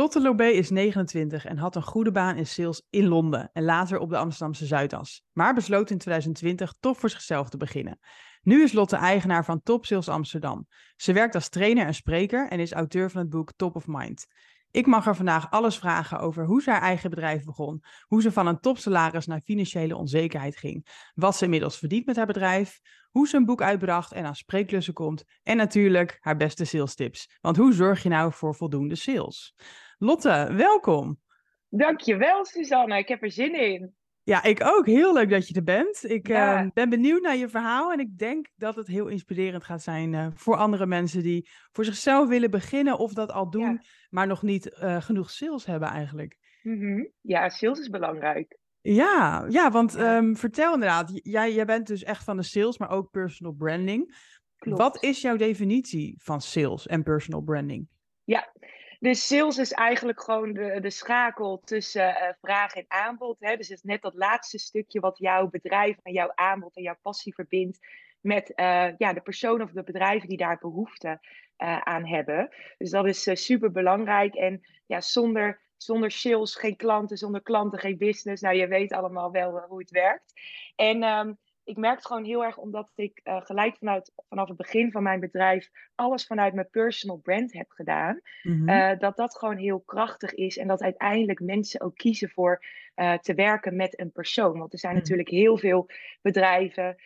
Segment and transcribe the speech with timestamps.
[0.00, 3.98] Lotte Lobé is 29 en had een goede baan in sales in Londen en later
[3.98, 7.98] op de Amsterdamse Zuidas, maar besloot in 2020 toch voor zichzelf te beginnen.
[8.42, 10.66] Nu is Lotte eigenaar van Top Sales Amsterdam.
[10.96, 14.26] Ze werkt als trainer en spreker en is auteur van het boek Top of Mind.
[14.70, 18.32] Ik mag haar vandaag alles vragen over hoe ze haar eigen bedrijf begon, hoe ze
[18.32, 23.28] van een topsalaris naar financiële onzekerheid ging, wat ze inmiddels verdient met haar bedrijf, hoe
[23.28, 27.38] ze een boek uitbracht en aan spreekklussen komt en natuurlijk haar beste sales tips.
[27.40, 29.54] Want hoe zorg je nou voor voldoende sales?
[30.02, 31.20] Lotte, welkom.
[31.68, 33.94] Dankjewel Susanne, ik heb er zin in.
[34.22, 34.86] Ja, ik ook.
[34.86, 36.04] Heel leuk dat je er bent.
[36.04, 39.82] Ik uh, ben benieuwd naar je verhaal en ik denk dat het heel inspirerend gaat
[39.82, 43.82] zijn uh, voor andere mensen die voor zichzelf willen beginnen of dat al doen, ja.
[44.10, 46.38] maar nog niet uh, genoeg sales hebben eigenlijk.
[46.62, 47.10] Mm -hmm.
[47.20, 48.58] Ja, sales is belangrijk.
[48.80, 50.16] Ja, ja want ja.
[50.16, 54.16] Um, vertel inderdaad, jij, jij bent dus echt van de sales, maar ook personal branding.
[54.56, 54.78] Klopt.
[54.78, 57.88] Wat is jouw definitie van sales en personal branding?
[58.24, 58.52] Ja,
[59.00, 63.36] dus sales is eigenlijk gewoon de, de schakel tussen uh, vraag en aanbod.
[63.40, 63.56] Hè?
[63.56, 66.98] Dus het is net dat laatste stukje wat jouw bedrijf en jouw aanbod en jouw
[67.02, 67.78] passie verbindt
[68.20, 72.48] met uh, ja, de persoon of de bedrijven die daar behoefte uh, aan hebben.
[72.78, 74.34] Dus dat is super belangrijk.
[74.34, 78.42] En ja, zonder, zonder sales geen klanten, zonder klanten geen business.
[78.42, 80.32] Nou, je weet allemaal wel hoe het werkt.
[80.76, 81.38] En um,
[81.70, 85.02] ik merk het gewoon heel erg omdat ik uh, gelijk vanuit, vanaf het begin van
[85.02, 88.20] mijn bedrijf alles vanuit mijn personal brand heb gedaan.
[88.42, 88.68] Mm-hmm.
[88.68, 92.64] uh, dat dat gewoon heel krachtig is en dat uiteindelijk mensen ook kiezen voor
[92.96, 94.58] uh, te werken met een persoon.
[94.58, 95.08] Want er zijn mm-hmm.
[95.08, 95.86] natuurlijk heel veel
[96.22, 96.96] bedrijven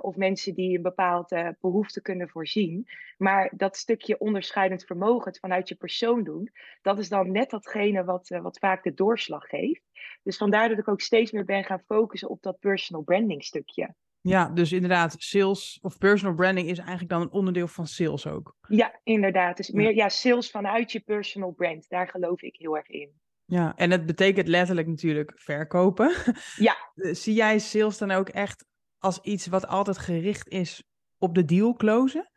[0.00, 2.88] of mensen die een bepaalde behoefte kunnen voorzien.
[3.18, 6.50] Maar dat stukje onderscheidend vermogen, het vanuit je persoon doen,
[6.82, 9.82] dat is dan net datgene wat, wat vaak de doorslag geeft.
[10.22, 13.94] Dus vandaar dat ik ook steeds meer ben gaan focussen op dat personal branding stukje.
[14.28, 18.56] Ja, dus inderdaad, sales of personal branding is eigenlijk dan een onderdeel van sales ook.
[18.68, 19.56] Ja, inderdaad.
[19.56, 21.88] Dus meer ja, sales vanuit je personal brand.
[21.88, 23.10] Daar geloof ik heel erg in.
[23.44, 26.14] Ja, en het betekent letterlijk natuurlijk verkopen.
[26.56, 26.76] Ja.
[27.22, 28.66] Zie jij sales dan ook echt
[28.98, 30.82] als iets wat altijd gericht is
[31.18, 32.30] op de deal closen?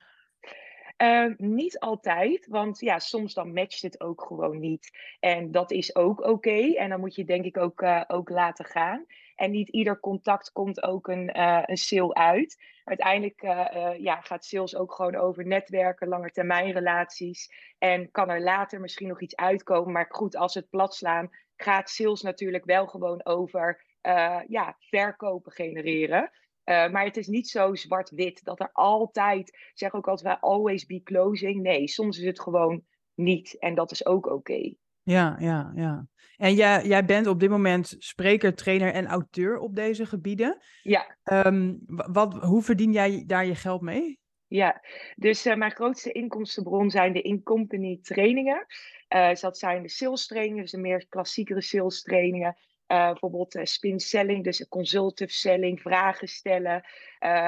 [0.97, 4.89] Uh, niet altijd, want ja, soms dan matcht het ook gewoon niet.
[5.19, 6.29] En dat is ook oké.
[6.29, 6.73] Okay.
[6.75, 9.05] En dan moet je denk ik ook, uh, ook laten gaan.
[9.37, 12.57] En niet ieder contact komt ook een, uh, een sale uit.
[12.83, 13.41] Uiteindelijk
[13.99, 17.53] ja, gaat sales ook gewoon over netwerken, langetermijnrelaties.
[17.77, 19.91] En kan er later misschien nog iets uitkomen.
[19.91, 23.85] Maar goed, als het plat slaan, gaat sales natuurlijk wel gewoon over
[24.47, 26.31] ja, verkopen genereren.
[26.63, 31.61] Maar het is niet zo zwart-wit dat er altijd, zeg ook altijd, always be closing.
[31.61, 32.83] Nee, soms is het gewoon
[33.13, 33.59] niet.
[33.59, 34.73] En dat is ook oké.
[35.07, 36.07] Ja, ja, ja.
[36.37, 40.57] En jij, jij bent op dit moment spreker, trainer en auteur op deze gebieden.
[40.81, 41.17] Ja.
[41.23, 44.19] Um, wat, hoe verdien jij daar je geld mee?
[44.47, 44.81] Ja,
[45.15, 48.65] dus uh, mijn grootste inkomstenbron zijn de in-company trainingen.
[49.15, 52.57] Uh, dus dat zijn de sales trainingen, dus de meer klassiekere sales trainingen.
[52.87, 56.83] Uh, bijvoorbeeld spin selling, dus consultative selling, vragen stellen,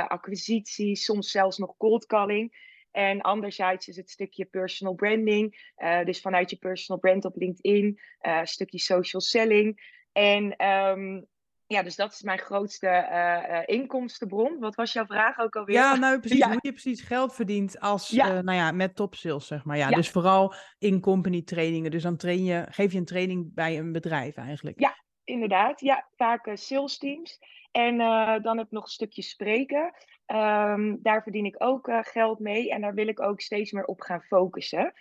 [0.07, 2.67] acquisitie, soms zelfs nog cold calling.
[2.91, 5.73] En anderzijds is het stukje personal branding,
[6.03, 9.97] dus vanuit je personal brand op LinkedIn, een stukje social selling.
[10.11, 11.27] En um,
[11.73, 14.59] ja, dus dat is mijn grootste inkomstenbron.
[14.59, 15.75] Wat was jouw vraag ook alweer?
[15.75, 16.47] Ja, nou precies, ja.
[16.47, 18.41] hoe je precies geld verdient als, ja.
[18.41, 19.77] nou ja, met top sales, zeg maar.
[19.77, 19.95] Ja, ja.
[19.95, 21.91] dus vooral in company trainingen.
[21.91, 24.79] Dus dan train je, geef je een training bij een bedrijf eigenlijk.
[24.79, 25.79] Ja, inderdaad.
[25.79, 27.39] Ja, vaak uh, sales teams.
[27.71, 29.93] En uh, dan heb ik nog een stukje spreken.
[30.31, 32.71] Um, daar verdien ik ook uh, geld mee.
[32.71, 34.93] En daar wil ik ook steeds meer op gaan focussen.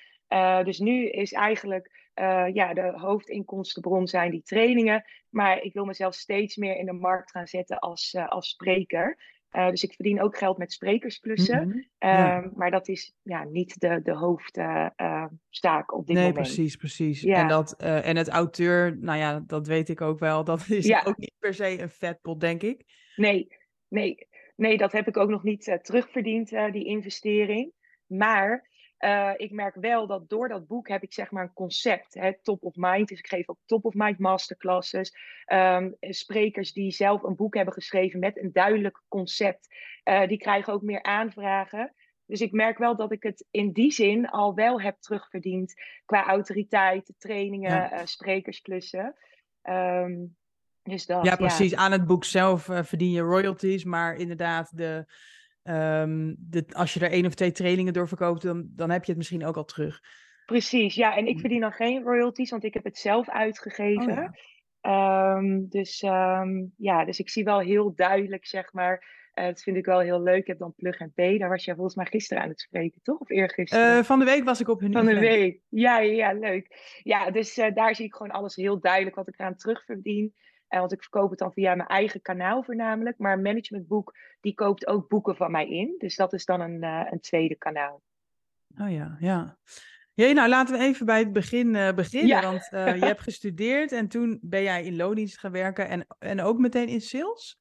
[0.65, 2.07] dus nu is eigenlijk
[2.53, 5.05] ja, de hoofdinkomstenbron zijn die trainingen.
[5.29, 9.19] Maar ik wil mezelf steeds meer in de markt gaan zetten als, als spreker.
[9.51, 11.65] Dus ik verdien ook geld met sprekersklussen.
[11.65, 11.89] Mm -hmm.
[11.99, 12.43] ja.
[12.43, 16.47] uh, maar dat is ja, niet de, de hoofdstaak uh, op dit nee, moment.
[16.47, 17.21] Nee, precies, precies.
[17.21, 17.41] Ja.
[17.41, 20.45] En, dat, en het auteur, nou ja, dat weet ik ook wel.
[20.45, 21.03] Dat is ja.
[21.05, 22.85] ook niet per se een vetpot, denk ik.
[23.17, 23.47] Nee,
[23.89, 24.28] nee,
[24.59, 27.73] nee dat heb ik ook nog niet terugverdiend, die investering.
[28.07, 28.69] Maar
[28.99, 32.43] uh, ik merk wel dat door dat boek heb ik zeg maar een concept, hè,
[32.43, 33.09] top of mind.
[33.09, 35.17] Dus ik geef ook top of mind masterclasses.
[35.53, 39.75] Um, sprekers die zelf een boek hebben geschreven met een duidelijk concept,
[40.05, 41.95] uh, die krijgen ook meer aanvragen.
[42.27, 45.75] Dus ik merk wel dat ik het in die zin al wel heb terugverdiend
[46.05, 47.93] qua autoriteit, trainingen, ja.
[47.93, 49.15] uh, sprekersklussen.
[49.63, 50.37] Um,
[50.89, 51.75] Dus dat, ja, precies.
[51.75, 55.05] Aan het boek zelf uh, verdien je royalties, maar inderdaad, de,
[55.63, 59.09] um, de, als je er één of twee trainingen door verkoopt, dan, dan heb je
[59.09, 60.01] het misschien ook al terug.
[60.47, 61.17] Precies, ja.
[61.17, 61.41] En ik hm.
[61.41, 64.19] verdien dan geen royalties, want ik heb het zelf uitgegeven.
[64.19, 64.29] Oh,
[64.81, 65.37] ja.
[65.37, 69.77] um, dus um, ja, dus ik zie wel heel duidelijk, zeg maar, uh, dat vind
[69.77, 70.41] ik wel heel leuk.
[70.41, 71.39] Ik heb dan Plug and Pay.
[71.39, 73.19] Daar was jij volgens mij gisteren aan het spreken, toch?
[73.19, 73.99] Of eergisteren?
[73.99, 75.61] Uh, van de week was ik op hun Van de week.
[75.69, 76.99] Ja, ja, ja, leuk.
[77.03, 80.35] Ja, dus uh, daar zie ik gewoon alles heel duidelijk wat ik eraan terugverdien.
[80.69, 83.19] Uh, want ik verkoop het dan via mijn eigen kanaal voornamelijk.
[83.19, 85.95] Maar Managementboek, die koopt ook boeken van mij in.
[85.99, 88.03] Dus dat is dan een, een tweede kanaal.
[88.81, 89.57] Oh ja, ja.
[90.15, 92.29] Ja, nou laten we even bij het begin uh, beginnen.
[92.29, 92.43] Ja.
[92.43, 96.41] Want uh, je hebt gestudeerd en toen ben jij in loondienst gaan werken en, en
[96.41, 97.59] ook meteen in sales?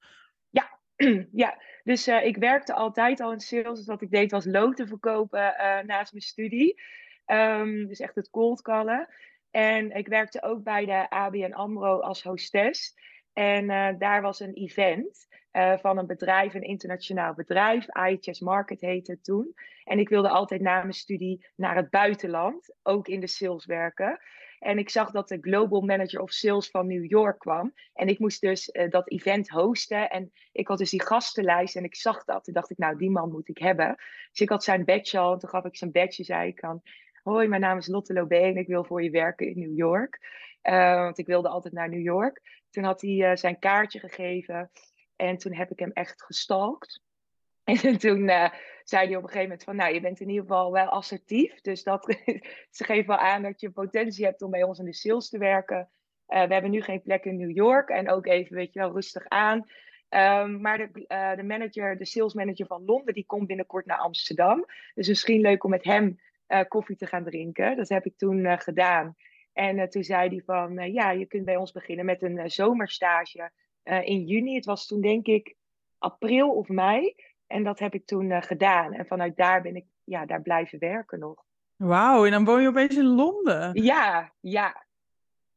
[0.49, 0.79] Ja,
[1.43, 1.61] ja.
[1.83, 3.77] dus uh, ik werkte altijd al in sales.
[3.77, 5.53] Dus wat ik deed was loten verkopen
[5.85, 6.81] naast mijn studie.
[7.25, 9.07] Um, dus echt het cold callen.
[9.57, 12.93] En ik werkte ook bij de ABN AMRO als hostess.
[13.33, 13.67] En
[13.97, 15.27] daar was een event.
[15.51, 17.85] Uh, van een bedrijf, een internationaal bedrijf.
[17.95, 19.53] IHS Market heette het toen.
[19.83, 24.19] En ik wilde altijd na mijn studie naar het buitenland, ook in de sales werken.
[24.59, 27.73] En ik zag dat de Global Manager of Sales van New York kwam.
[27.93, 30.09] En ik moest dus uh, dat event hosten.
[30.09, 32.43] En ik had dus die gastenlijst en ik zag dat.
[32.43, 33.95] Toen dacht ik, nou, die man moet ik hebben.
[34.31, 35.33] Dus ik had zijn badge al.
[35.33, 36.81] En toen gaf ik zijn badge, zei ik aan...
[37.27, 40.19] Hoi, mijn naam is Lotte Lobé en ik wil voor je werken in New York.
[40.63, 42.41] Uh, want ik wilde altijd naar New York.
[42.69, 44.71] Toen had hij uh, zijn kaartje gegeven.
[45.15, 47.01] En toen heb ik hem echt gestalkt.
[47.63, 48.49] En toen uh,
[48.83, 51.61] zei hij op een gegeven moment van, nou, je bent in ieder geval wel assertief.
[51.61, 52.05] Dus dat,
[52.77, 55.37] ze geven wel aan dat je potentie hebt om bij ons in de sales te
[55.37, 55.89] werken.
[56.25, 59.27] We hebben nu geen plek in New York en ook even, weet je wel, rustig
[59.27, 59.57] aan.
[60.09, 64.65] Um, maar de, de manager, de sales manager van Londen, die komt binnenkort naar Amsterdam.
[64.93, 66.19] Dus misschien leuk om met hem
[66.67, 67.75] koffie te gaan drinken.
[67.75, 69.15] Dat heb ik toen gedaan.
[69.53, 73.51] En toen zei hij van, ja, je kunt bij ons beginnen met een zomerstage
[73.83, 74.55] in juni.
[74.55, 75.55] Het was toen denk ik
[75.97, 77.15] april of mei.
[77.47, 78.93] En dat heb ik toen gedaan.
[78.93, 81.45] En vanuit daar ben ik ja, daar blijven werken nog.
[81.75, 83.83] Wauw, en dan woon je opeens in Londen.
[83.83, 84.85] Ja, ja.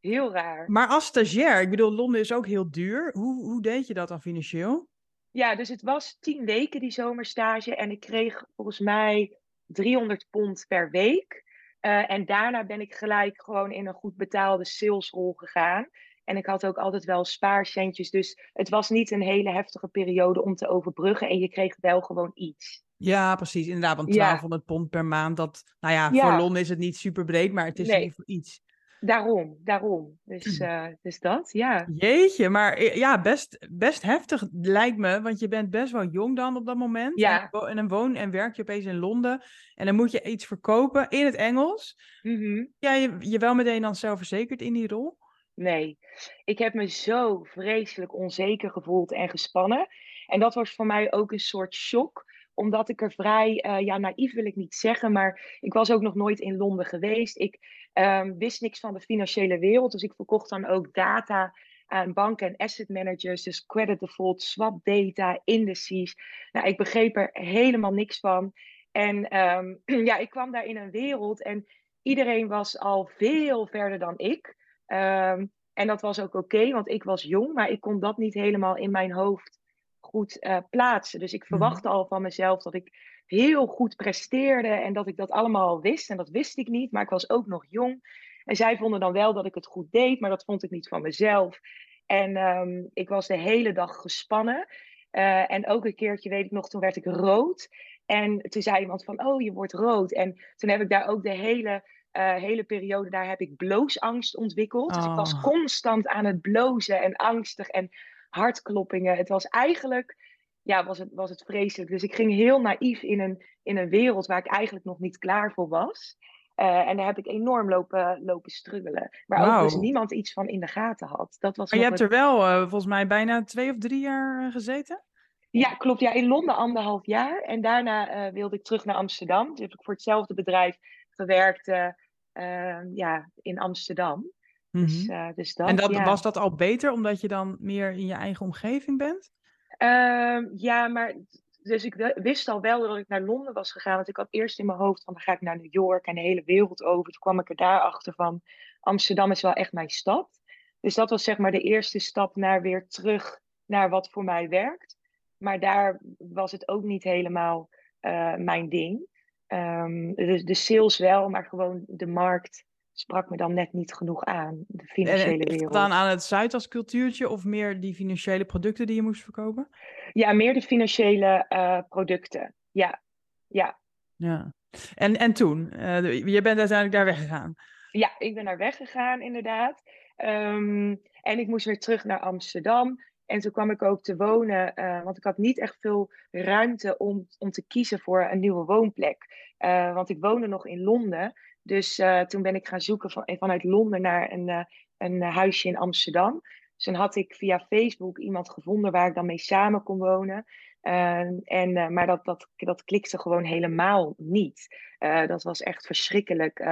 [0.00, 0.70] Heel raar.
[0.70, 3.10] Maar als stagiair, ik bedoel, Londen is ook heel duur.
[3.12, 4.88] Hoe, hoe deed je dat dan financieel?
[5.30, 7.76] Ja, dus het was tien weken die zomerstage.
[7.76, 9.38] En ik kreeg volgens mij
[9.72, 11.44] 300 pond per week.
[11.80, 15.88] Uh, en daarna ben ik gelijk gewoon in een goed betaalde salesrol gegaan.
[16.24, 18.10] En ik had ook altijd wel spaarcentjes.
[18.10, 21.28] Dus het was niet een hele heftige periode om te overbruggen.
[21.28, 22.84] En je kreeg wel gewoon iets.
[22.96, 23.66] Ja, precies.
[23.66, 24.74] Inderdaad, want 1200 ja.
[24.74, 25.36] pond per maand.
[25.36, 27.96] Dat, nou ja, ja, voor Londen is het niet super breed, maar het is nee.
[27.96, 28.62] in ieder geval iets.
[29.00, 30.18] Daarom, daarom.
[30.24, 31.86] Dus, uh, dus dat, ja.
[31.94, 35.22] Jeetje, maar eh, ja, best, best heftig lijkt me.
[35.22, 37.18] Want je bent best wel jong dan op dat moment.
[37.18, 37.50] Ja.
[37.50, 39.42] En, dan woon en werk je opeens in Londen.
[39.74, 41.96] En dan moet je iets verkopen in het Engels.
[42.22, 42.72] Mm -hmm.
[42.78, 45.18] Ja, je, je wel meteen dan zelfverzekerd in die rol?
[45.54, 45.98] Nee,
[46.44, 49.86] ik heb me zo vreselijk onzeker gevoeld en gespannen.
[50.26, 53.98] En dat was voor mij ook een soort shock omdat ik er vrij, uh, ja,
[53.98, 57.38] naïef wil ik niet zeggen, maar ik was ook nog nooit in Londen geweest.
[57.38, 57.58] Ik
[57.92, 61.52] um, wist niks van de financiële wereld, dus ik verkocht dan ook data
[61.86, 66.16] aan banken en asset managers, dus credit default, swap data, indices.
[66.52, 68.52] Nou, ik begreep er helemaal niks van.
[68.92, 71.66] En um, ja, ik kwam daar in een wereld en
[72.02, 74.56] iedereen was al veel verder dan ik.
[74.86, 78.16] Um, en dat was ook oké, okay, want ik was jong, maar ik kon dat
[78.16, 79.58] niet helemaal in mijn hoofd
[80.00, 81.20] goed uh, plaatsen.
[81.20, 81.48] Dus ik mhm.
[81.48, 82.92] verwachtte al van mezelf dat ik
[83.30, 86.10] heel goed presteerde en dat ik dat allemaal wist.
[86.10, 88.18] En dat wist ik niet, maar ik was ook nog jong.
[88.44, 90.88] En zij vonden dan wel dat ik het goed deed, maar dat vond ik niet
[90.88, 91.60] van mezelf.
[92.06, 94.66] En um, ik was de hele dag gespannen.
[95.12, 97.68] Uh, en ook een keertje, weet ik nog, toen werd ik rood.
[98.06, 100.12] En toen zei iemand van, oh, je wordt rood.
[100.12, 101.82] En toen heb ik daar ook de hele
[102.12, 104.94] uh, hele periode daar heb ik bloosangst ontwikkeld.
[104.94, 105.42] Dus ik was Oh.
[105.42, 107.88] constant aan het blozen en angstig en
[108.28, 109.16] hartkloppingen.
[109.16, 110.16] Het was eigenlijk,
[110.62, 111.90] ja, was het, was het vreselijk.
[111.90, 115.18] Dus ik ging heel naïef in een, in een wereld waar ik eigenlijk nog niet
[115.18, 116.16] klaar voor was.
[116.56, 119.08] Uh, en daar heb ik enorm lopen, lopen struggelen.
[119.26, 121.36] Waar ook dus niemand iets van in de gaten had.
[121.38, 124.46] Dat was Maar je hebt er wel eh, volgens mij bijna twee of drie jaar
[124.46, 125.04] eh, gezeten?
[125.50, 126.00] Ja, klopt.
[126.00, 127.40] Ja, in Londen anderhalf jaar.
[127.40, 129.50] En daarna eh, wilde ik terug naar Amsterdam.
[129.50, 130.76] Dus heb ik voor hetzelfde bedrijf
[131.10, 131.88] gewerkt eh,
[132.32, 134.30] eh, ja, in Amsterdam.
[134.70, 135.12] Dus, Mhm.
[135.12, 136.04] eh, dus dat, En dat, ja.
[136.04, 139.30] was dat al beter, omdat je dan meer in je eigen omgeving bent?
[139.80, 141.14] Ehm, ja, maar
[141.62, 143.94] dus ik wist al wel dat ik naar Londen was gegaan.
[143.94, 146.14] Want ik had eerst in mijn hoofd van dan ga ik naar New York en
[146.14, 147.12] de hele wereld over.
[147.12, 148.42] Toen kwam ik er daarachter van
[148.80, 150.40] Amsterdam is wel echt mijn stad.
[150.80, 154.48] Dus dat was zeg maar de eerste stap naar weer terug naar wat voor mij
[154.48, 154.98] werkt.
[155.36, 157.68] Maar daar was het ook niet helemaal
[158.00, 159.06] eh, mijn ding.
[159.46, 162.64] Ehm, dus de sales wel, maar gewoon de markt
[163.00, 165.72] sprak me dan net niet genoeg aan, de financiële en, wereld.
[165.72, 169.68] dan aan het Zuidas cultuurtje of meer die financiële producten die je moest verkopen?
[170.12, 172.54] Ja, meer de financiële uh, producten.
[172.70, 173.02] Ja,
[173.46, 173.78] ja.
[174.16, 174.54] Ja.
[174.94, 175.72] En, en toen?
[175.74, 177.54] Uh, je bent uiteindelijk daar weggegaan?
[177.90, 179.82] Ja, ik ben daar weggegaan inderdaad.
[180.16, 182.98] Um, en ik moest weer terug naar Amsterdam.
[183.26, 186.96] En toen kwam ik ook te wonen, uh, want ik had niet echt veel ruimte
[186.96, 189.26] om, om te kiezen voor een nieuwe woonplek.
[189.58, 191.32] Uh, want ik woonde nog in Londen.
[191.62, 195.76] Dus uh, toen ben ik gaan zoeken van, vanuit Londen naar een, een huisje in
[195.76, 196.40] Amsterdam.
[196.74, 200.44] Dus toen had ik via Facebook iemand gevonden waar ik dan mee samen kon wonen.
[200.82, 204.66] Uh, en, uh, maar dat, dat, dat klikte gewoon helemaal niet.
[204.98, 206.64] Uh, dat was echt verschrikkelijk,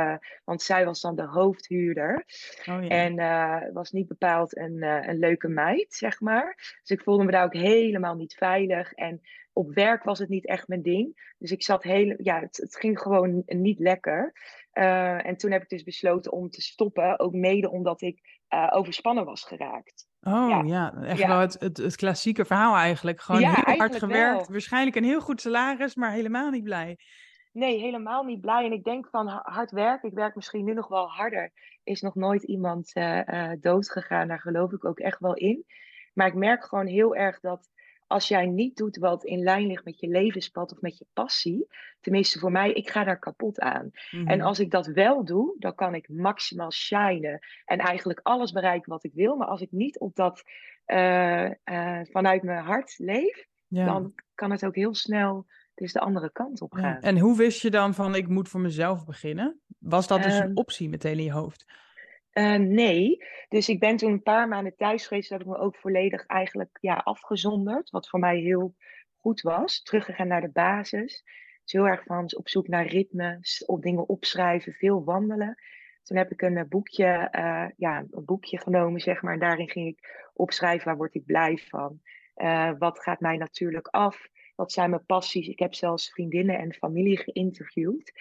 [0.45, 2.25] want zij was dan de hoofdhuurder.
[2.67, 2.89] Oh, ja.
[2.89, 6.55] En was niet bepaald een, een leuke meid, zeg maar.
[6.81, 8.93] Dus ik voelde me daar ook helemaal niet veilig.
[8.93, 9.21] En
[9.53, 11.33] op werk was het niet echt mijn ding.
[11.39, 14.33] Dus ik zat heel, ja, het, het ging gewoon niet lekker.
[15.25, 18.21] En toen heb ik dus besloten om te stoppen, ook mede omdat ik
[18.71, 20.09] overspannen was geraakt.
[20.21, 23.21] Oh ja, ja echt wel het, het, het, klassieke verhaal eigenlijk.
[23.21, 24.51] Gewoon ja, heel hard gewerkt, wel.
[24.51, 26.99] waarschijnlijk een heel goed salaris, maar helemaal niet blij.
[27.53, 28.65] Nee, helemaal niet blij.
[28.65, 31.53] En ik denk van hard werken, ik werk misschien nu nog wel harder,
[31.85, 34.29] is nog nooit iemand uh, uh, dood gegaan.
[34.29, 35.65] Daar geloof ik ook echt wel in.
[36.15, 37.69] Maar ik merk gewoon heel erg dat
[38.09, 41.67] als jij niet doet wat in lijn ligt met je levenspad of met je passie,
[42.01, 43.91] tenminste voor mij, ik ga daar kapot aan.
[44.25, 48.91] En als ik dat wel doe, dan kan ik maximaal shinen en eigenlijk alles bereiken
[48.91, 49.37] wat ik wil.
[49.37, 50.43] Maar als ik niet op dat
[50.87, 53.85] uh, uh, vanuit mijn hart leef, ja.
[53.85, 56.93] dan kan het ook heel snel dus de andere kant op gaan.
[56.93, 57.01] Ja.
[57.01, 59.61] En hoe wist je dan van ik moet voor mezelf beginnen?
[59.79, 61.65] Was dat dus een optie meteen in je hoofd?
[62.33, 65.31] Uh, nee, dus ik ben toen een paar maanden thuis geweest.
[65.31, 67.91] heb ik me ook volledig eigenlijk ja, afgezonderd.
[67.91, 68.75] Wat voor mij heel
[69.17, 69.83] goed was.
[69.83, 71.25] Teruggegaan naar de basis.
[71.63, 75.63] Dus heel erg van op zoek naar ritme, op dingen opschrijven, veel wandelen.
[76.03, 79.33] Toen heb ik een boekje, uh, ja, een boekje genomen, zeg maar.
[79.33, 82.01] En daarin ging ik opschrijven waar word ik blij van.
[82.37, 84.29] Uh, wat gaat mij natuurlijk af?
[84.55, 85.49] Wat zijn mijn passies?
[85.49, 88.13] Ik heb zelfs vriendinnen en familie geïnterviewd.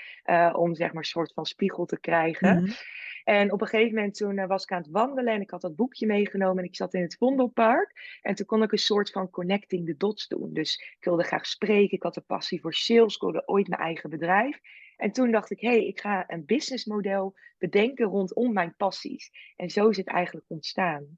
[0.52, 2.58] om zeg maar een soort van spiegel te krijgen.
[2.58, 2.74] Mm-hmm.
[3.28, 5.62] En op een gegeven moment toen uh, was ik aan het wandelen en ik had
[5.62, 8.20] dat boekje meegenomen en ik zat in het Vondelpark.
[8.22, 10.54] En toen kon ik een soort van connecting the dots doen.
[10.54, 13.82] Dus ik wilde graag spreken, ik had een passie voor sales, ik wilde ooit mijn
[13.82, 14.60] eigen bedrijf.
[14.98, 19.32] En toen dacht ik, hé, hey, ik ga een businessmodel bedenken rondom mijn passies.
[19.56, 21.18] En zo is het eigenlijk ontstaan.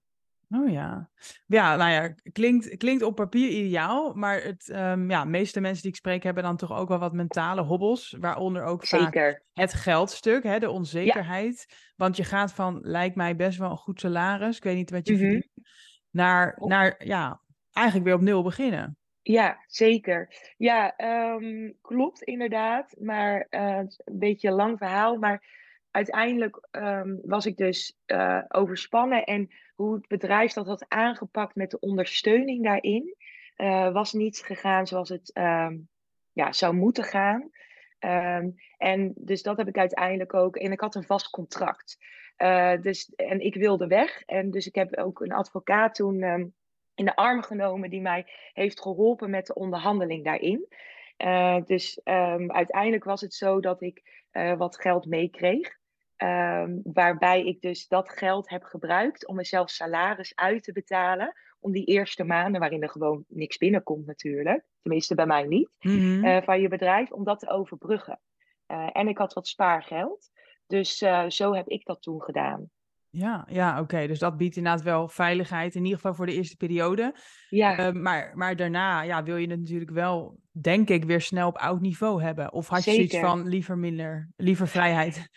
[0.50, 1.10] Oh ja.
[1.46, 5.82] Ja, nou ja, klinkt, klinkt op papier ideaal, maar het, um, ja, de meeste mensen
[5.82, 9.44] die ik spreek hebben dan toch ook wel wat mentale hobbels, waaronder ook Zeker.
[9.53, 11.65] het geldstuk, hè, de onzekerheid.
[11.68, 11.75] Ja.
[11.96, 15.08] Want je gaat van, lijkt mij best wel een goed salaris, ik weet niet wat
[15.08, 15.29] je mm -hmm.
[15.29, 15.51] verdient,
[16.10, 17.41] naar, naar, ja,
[17.72, 18.98] eigenlijk weer op nul beginnen.
[19.22, 20.53] Ja, zeker.
[20.58, 20.94] Ja,
[21.36, 25.58] um, klopt inderdaad, maar uh, een beetje een lang verhaal, maar
[25.91, 31.72] uiteindelijk um, was ik dus uh, overspannen en hoe het bedrijf dat had aangepakt met
[31.72, 33.15] de ondersteuning daarin,
[33.58, 35.89] uh, was niet gegaan zoals het um,
[36.31, 37.50] ja, zou moeten gaan.
[38.00, 40.55] Um, en dus dat heb ik uiteindelijk ook.
[40.55, 41.98] En ik had een vast contract.
[42.38, 44.24] Uh, dus, en ik wilde weg.
[44.25, 46.24] En dus ik heb ook een advocaat toen
[46.96, 50.67] in de arm genomen die mij heeft geholpen met de onderhandeling daarin.
[51.65, 52.01] Dus
[52.48, 54.27] uiteindelijk was het zo dat ik
[54.58, 55.78] wat geld meekreeg.
[56.23, 61.33] Um, waarbij ik dus dat geld heb gebruikt om mezelf salaris uit te betalen.
[61.59, 64.63] Om die eerste maanden, waarin er gewoon niks binnenkomt natuurlijk.
[64.81, 65.69] Tenminste bij mij niet.
[65.79, 66.25] Mm-hmm.
[66.25, 68.19] Uh, van je bedrijf, om dat te overbruggen.
[68.67, 70.29] Uh, en ik had wat spaargeld.
[70.67, 72.69] Dus uh, zo heb ik dat toen gedaan.
[73.09, 73.81] Ja, ja oké.
[73.81, 74.07] Okay.
[74.07, 75.75] Dus dat biedt inderdaad wel veiligheid.
[75.75, 77.15] In ieder geval voor de eerste periode.
[77.49, 77.91] Ja.
[77.91, 81.81] maar, maar daarna ja, wil je het natuurlijk wel, denk ik, weer snel op oud
[81.81, 82.53] niveau hebben.
[82.53, 83.09] Of had je Zeker.
[83.09, 85.29] zoiets van liever minder, liever vrijheid?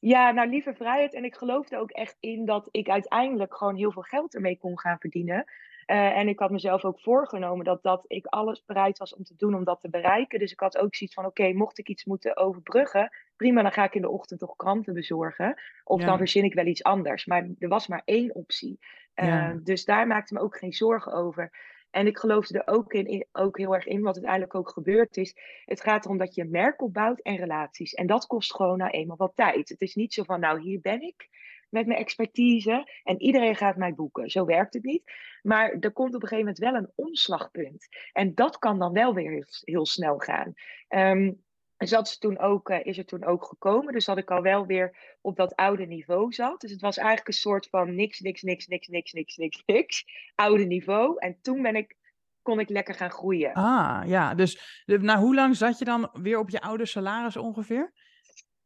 [0.00, 1.14] Ja, nou liever vrijheid.
[1.14, 4.78] En ik geloofde ook echt in dat ik uiteindelijk gewoon heel veel geld ermee kon
[4.78, 5.44] gaan verdienen.
[5.86, 9.34] Uh, en ik had mezelf ook voorgenomen dat, dat ik alles bereid was om te
[9.36, 10.38] doen om dat te bereiken.
[10.38, 13.72] Dus ik had ook zoiets van: oké, okay, mocht ik iets moeten overbruggen, prima, dan
[13.72, 15.60] ga ik in de ochtend toch kranten bezorgen.
[15.84, 16.06] Of ja.
[16.06, 17.26] dan verzin ik wel iets anders.
[17.26, 18.78] Maar er was maar één optie.
[19.14, 19.58] Uh, ja.
[19.62, 21.50] Dus daar maakte me ook geen zorgen over.
[21.90, 25.34] En ik geloofde er ook, in, ook heel erg in, wat uiteindelijk ook gebeurd is.
[25.64, 27.94] Het gaat erom dat je merk opbouwt en relaties.
[27.94, 29.68] En dat kost gewoon nou eenmaal wat tijd.
[29.68, 31.28] Het is niet zo van, nou hier ben ik
[31.68, 34.30] met mijn expertise en iedereen gaat mij boeken.
[34.30, 35.12] Zo werkt het niet.
[35.42, 37.88] Maar er komt op een gegeven moment wel een omslagpunt.
[38.12, 40.52] En dat kan dan wel weer heel, heel snel gaan.
[40.88, 41.42] Um,
[41.80, 43.92] dus dat is, toen ook, uh, is er toen ook gekomen.
[43.92, 46.60] Dus dat ik al wel weer op dat oude niveau zat.
[46.60, 50.04] Dus het was eigenlijk een soort van niks, niks, niks, niks, niks, niks, niks, niks.
[50.34, 51.18] Oude niveau.
[51.18, 51.96] En toen ben ik,
[52.42, 53.52] kon ik lekker gaan groeien.
[53.52, 54.34] Ah, ja.
[54.34, 57.92] Dus nou, hoe lang zat je dan weer op je oude salaris ongeveer?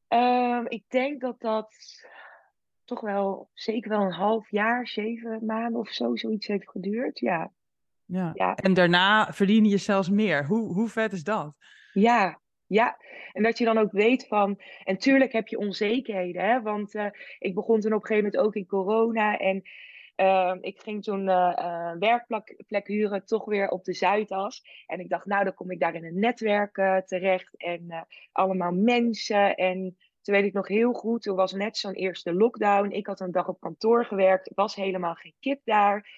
[0.08, 1.74] Um, ik denk dat dat
[2.84, 7.18] toch wel zeker wel een half jaar, zeven maanden of zo, zoiets heeft geduurd.
[7.18, 7.52] Ja.
[8.04, 8.30] Ja.
[8.34, 8.54] ja.
[8.54, 10.46] En daarna verdien je zelfs meer.
[10.46, 11.54] Hoe, hoe vet is dat?
[11.92, 12.96] Ja, ja,
[13.32, 16.62] en dat je dan ook weet van, en tuurlijk heb je onzekerheden, hè?
[16.62, 17.06] want uh,
[17.38, 19.62] ik begon toen op een gegeven moment ook in corona en
[20.16, 24.62] uh, ik ging toen uh, werkplek huren, toch weer op de Zuidas.
[24.86, 26.74] En ik dacht, nou, dan kom ik daar in een netwerk
[27.06, 29.54] terecht en allemaal mensen.
[29.54, 32.90] En toen weet ik nog heel goed, toen was net zo'n eerste lockdown.
[32.90, 36.08] Ik had een dag op kantoor gewerkt, was helemaal geen kip daar.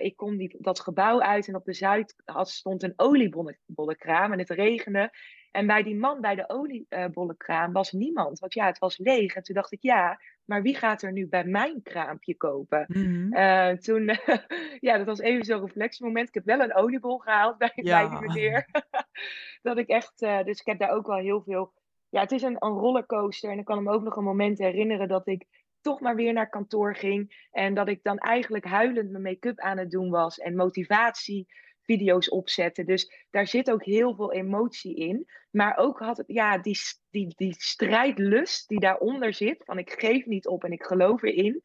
[0.00, 4.50] Ik kom die, dat gebouw uit en op de Zuid stond een oliebollenkraam en het
[4.50, 5.10] regende.
[5.50, 8.38] En bij die man bij de oliebollenkraam was niemand.
[8.38, 9.34] Want ja, het was leeg.
[9.34, 12.84] En toen dacht ik, ja, maar wie gaat er nu bij mijn kraampje kopen?
[12.88, 14.04] Mm toen,
[14.88, 16.28] ja, dat was even zo'n reflexmoment.
[16.28, 18.66] Ik heb wel een oliebol gehaald bij, bij die meneer.
[19.62, 21.72] dat ik echt, uh, dus ik heb daar ook wel heel veel.
[22.08, 23.50] Ja, het is een, een rollercoaster.
[23.50, 25.46] En ik kan me ook nog een moment herinneren dat ik
[25.80, 27.48] toch maar weer naar kantoor ging.
[27.50, 30.38] En dat ik dan eigenlijk huilend mijn make-up aan het doen was.
[30.38, 31.46] En motivatie
[31.82, 32.86] video's opzetten.
[32.86, 35.26] Dus daar zit ook heel veel emotie in.
[35.50, 36.78] Maar ook had het, ja, die,
[37.10, 41.62] die, die strijdlust die daaronder zit, van ik geef niet op en ik geloof erin,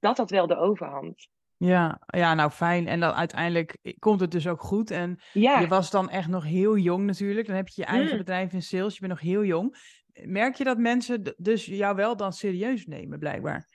[0.00, 1.28] dat had wel de overhand.
[1.58, 2.86] Ja, ja, nou fijn.
[2.86, 4.90] En dan uiteindelijk komt het dus ook goed.
[4.90, 7.46] En je was dan echt nog heel jong natuurlijk.
[7.46, 8.18] Dan heb je je eigen mm.
[8.18, 8.94] bedrijf in sales.
[8.94, 9.76] Je bent nog heel jong.
[10.24, 13.68] Merk je dat mensen dus jou wel dan serieus nemen, blijkbaar?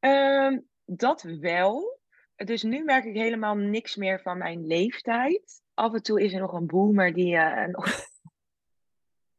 [0.00, 1.98] Um, dat wel
[2.44, 5.62] dus nu merk ik helemaal niks meer van mijn leeftijd.
[5.74, 7.76] Af en toe is er nog een boomer die uh, een,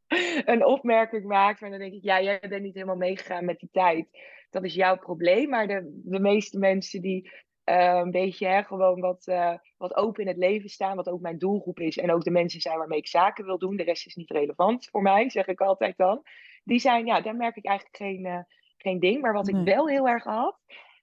[0.54, 1.60] een opmerking maakt.
[1.60, 4.08] Maar dan denk ik, ja, jij bent niet helemaal meegegaan met die tijd.
[4.50, 5.48] Dat is jouw probleem.
[5.48, 7.30] Maar de, de meeste mensen die
[7.70, 11.20] uh, een beetje hè, gewoon wat, uh, wat open in het leven staan, wat ook
[11.20, 11.98] mijn doelgroep is.
[11.98, 13.76] En ook de mensen zijn waarmee ik zaken wil doen.
[13.76, 16.22] De rest is niet relevant voor mij, zeg ik altijd dan.
[16.64, 18.46] Die zijn, ja, daar merk ik eigenlijk geen,
[18.76, 19.20] geen ding.
[19.20, 20.58] Maar wat ik wel heel erg had,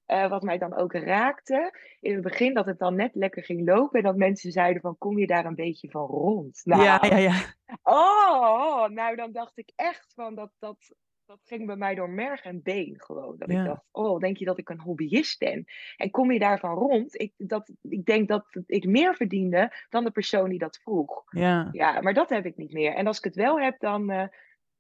[0.06, 4.00] wat mij dan ook raakte, in het begin dat het dan net lekker ging lopen
[4.00, 6.62] en dat mensen zeiden van kom je daar een beetje van rond?
[6.64, 7.42] Nou, ja, ja, ja.
[7.84, 10.96] Oh, nou dan dacht ik echt van dat, dat,
[11.28, 13.36] dat ging bij mij door merg en been gewoon.
[13.38, 15.66] Dat ik dacht, oh, denk je dat ik een hobbyist ben?
[15.98, 17.22] En kom je daarvan rond?
[17.22, 21.24] Ik, dat, ik denk dat ik meer verdiende dan de persoon die dat vroeg.
[21.30, 21.70] Ja.
[21.72, 22.94] ja, maar dat heb ik niet meer.
[22.94, 24.24] En als ik het wel heb, dan, uh,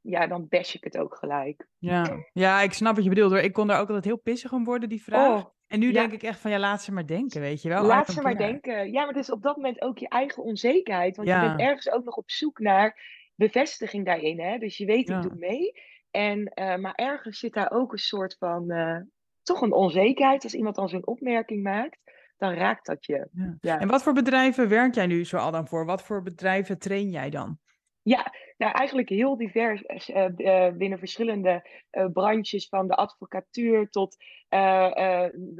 [0.01, 1.67] ja, dan bash ik het ook gelijk.
[1.77, 2.23] Ja.
[2.33, 3.41] ja, ik snap wat je bedoelt hoor.
[3.41, 5.43] Ik kon daar ook altijd heel pissig om worden, die vraag.
[5.43, 7.83] Oh, en nu denk ik echt van, ja, laat ze maar denken, weet je wel.
[7.83, 8.91] Laat ze maar denken.
[8.91, 11.15] Ja, maar het is op dat moment ook je eigen onzekerheid.
[11.15, 14.39] Want je bent ergens ook nog op zoek naar bevestiging daarin.
[14.39, 14.57] Hè?
[14.57, 15.71] Dus je weet, ik doe mee.
[16.11, 18.97] En, uh, maar ergens zit daar ook een soort van, uh,
[19.43, 20.43] toch een onzekerheid.
[20.43, 21.99] Als iemand dan zo'n opmerking maakt,
[22.37, 23.27] dan raakt dat je.
[23.61, 23.79] Ja.
[23.79, 25.85] En wat voor bedrijven werk jij nu zo al dan voor?
[25.85, 27.57] Wat voor bedrijven train jij dan?
[28.01, 31.69] Ja, nou eigenlijk heel divers uh, binnen verschillende
[32.13, 34.17] branches, van de advocatuur tot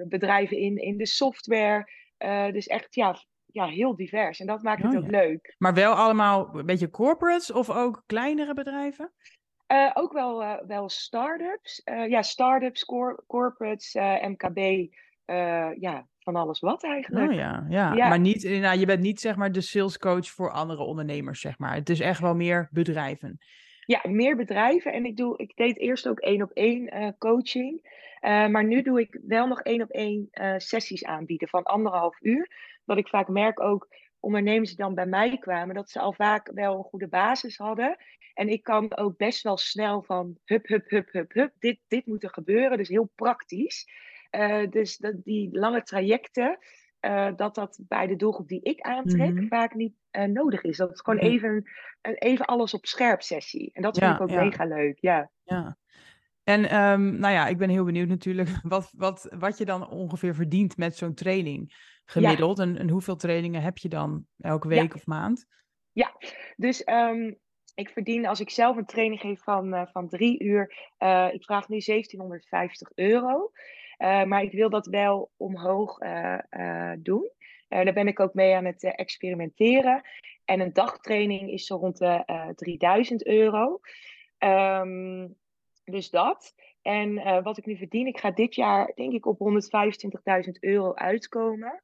[0.07, 1.91] bedrijven in, in de software.
[2.51, 4.39] dus echt ja, ja, heel divers.
[4.39, 5.55] En dat maakt het oh, ook leuk.
[5.57, 9.13] Maar wel allemaal een beetje corporates of ook kleinere bedrijven?
[9.93, 11.82] Ook wel, wel start-ups.
[11.86, 14.91] ja, start-ups, cor corporates, MKB.
[15.80, 17.32] ja, van alles wat eigenlijk.
[17.32, 18.08] Oh ja, ja.
[18.08, 21.73] maar niet, nou, je bent niet zeg maar de salescoach voor andere ondernemers, zeg maar.
[21.73, 23.39] Het is echt wel meer bedrijven.
[23.88, 24.93] Ja, meer bedrijven.
[24.93, 27.82] En ik, doe, ik deed eerst ook één op één uh, coaching.
[28.21, 32.17] Uh, maar nu doe ik wel nog één op één uh, sessies aanbieden van anderhalf
[32.21, 32.51] uur.
[32.86, 33.88] Dat ik vaak merk ook
[34.19, 37.97] ondernemers die dan bij mij kwamen, dat ze al vaak wel een goede basis hadden.
[38.34, 42.06] En ik kan ook best wel snel van hup, hup, hup, hup, hup, dit, dit
[42.06, 42.77] moet er gebeuren.
[42.77, 43.88] Dus heel praktisch.
[44.32, 46.58] Uh, dus dat, die lange trajecten,
[47.01, 49.47] uh, dat dat bij de doelgroep die ik aantrek mm -hmm.
[49.47, 50.77] vaak niet uh, nodig is.
[50.77, 51.36] Dat is gewoon mm -hmm.
[51.36, 51.63] even,
[52.01, 53.69] even alles op scherp sessie.
[53.73, 54.43] En dat vind ik ook ja.
[54.43, 55.32] mega leuk, ja.
[55.43, 55.77] ja.
[56.43, 60.36] En um, nou ja, ik ben heel benieuwd natuurlijk wat, wat, wat je dan ongeveer
[60.36, 61.73] verdient met zo'n training
[62.10, 62.58] gemiddeld.
[62.58, 62.63] Ja.
[62.63, 65.46] En, en, hoeveel trainingen heb je dan elke week of maand?
[65.91, 66.12] Ja,
[66.56, 67.38] dus um,
[67.76, 71.43] ik verdien als ik zelf een training geef van, uh, van drie uur, uh, ik
[71.43, 73.52] vraag nu 1750 euro.
[73.98, 75.98] Uh, maar ik wil dat wel omhoog
[76.98, 77.32] doen.
[77.67, 80.02] daar ben ik ook mee aan het experimenteren.
[80.46, 83.80] En een dagtraining is zo rond de 3000 euro.
[84.39, 85.36] Um,
[85.84, 86.54] dus dat.
[86.88, 89.39] En wat ik nu verdien, ik ga dit jaar denk ik op
[90.45, 91.84] 125.000 euro uitkomen.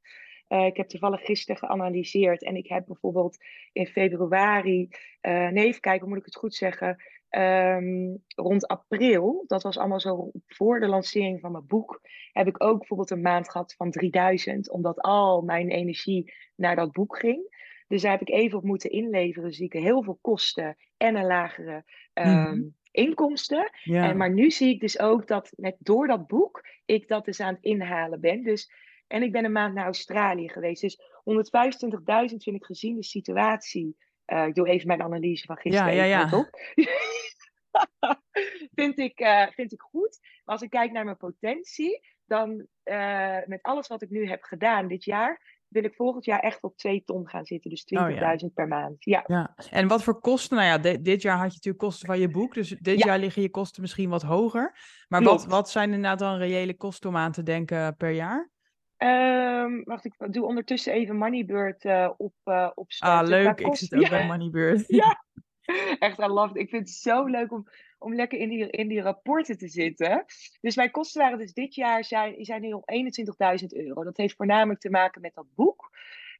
[0.50, 3.38] Uh, ik heb toevallig gisteren geanalyseerd en ik heb bijvoorbeeld
[3.72, 4.90] in februari,
[5.22, 7.04] uh, nee, even kijken, moet ik het goed zeggen?
[7.30, 12.64] Um, rond april, dat was allemaal zo voor de lancering van mijn boek, heb ik
[12.64, 17.62] ook bijvoorbeeld een maand gehad van 3000, omdat al mijn energie naar dat boek ging.
[17.88, 19.54] Dus daar heb ik even op moeten inleveren.
[19.54, 22.28] Zie ik heel veel kosten en een lagere Mhm.
[22.28, 22.62] ehm,
[22.94, 23.70] inkomsten.
[23.84, 24.10] Ja.
[24.10, 27.40] En, maar nu zie ik dus ook dat met, door dat boek ik dat dus
[27.40, 28.44] aan het inhalen ben.
[28.44, 28.72] Dus,
[29.08, 30.82] en ik ben een maand naar Australië geweest.
[30.82, 33.98] Dus 125.000 vind ik gezien de situatie.
[34.26, 35.96] eh, ik doe even mijn analyse van gisteren.
[35.96, 36.50] Ja, ja, ja.
[38.76, 40.20] vind, ik, eh, vind ik goed.
[40.22, 44.44] Maar als ik kijk naar mijn potentie, dan eh, met alles wat ik nu heb
[44.44, 47.70] gedaan dit jaar, wil ik volgend jaar echt op 2 ton gaan zitten.
[47.70, 48.96] Dus 20.000 Oh, per maand.
[49.00, 49.24] Ja.
[49.28, 50.58] Ja, en wat voor kosten?
[50.58, 53.06] Nou ja, di- dit jaar had je natuurlijk kosten van je boek, dus dit Ja.
[53.06, 54.76] jaar liggen je kosten misschien wat hoger.
[55.08, 55.52] Maar wat, Klopt.
[55.52, 58.52] wat zijn inderdaad dan reële kosten om aan te denken per jaar?
[58.98, 63.20] Ehm, wacht, ik doe ondertussen even Moneybird eh op, eh opstarten.
[63.36, 63.60] Ah, leuk.
[63.60, 64.10] Ik zit ook Ja.
[64.10, 64.84] bij Moneybird.
[64.88, 65.24] Ja.
[66.00, 66.56] Echt, I love it.
[66.62, 67.68] Ik vind het zo leuk om,
[68.04, 70.26] om lekker in die, in die rapporten te zitten.
[70.62, 72.92] Dus mijn kosten waren dus dit jaar zijn, zijn nu op
[73.62, 74.04] 21.000 euro.
[74.04, 75.92] Dat heeft voornamelijk te maken met dat boek.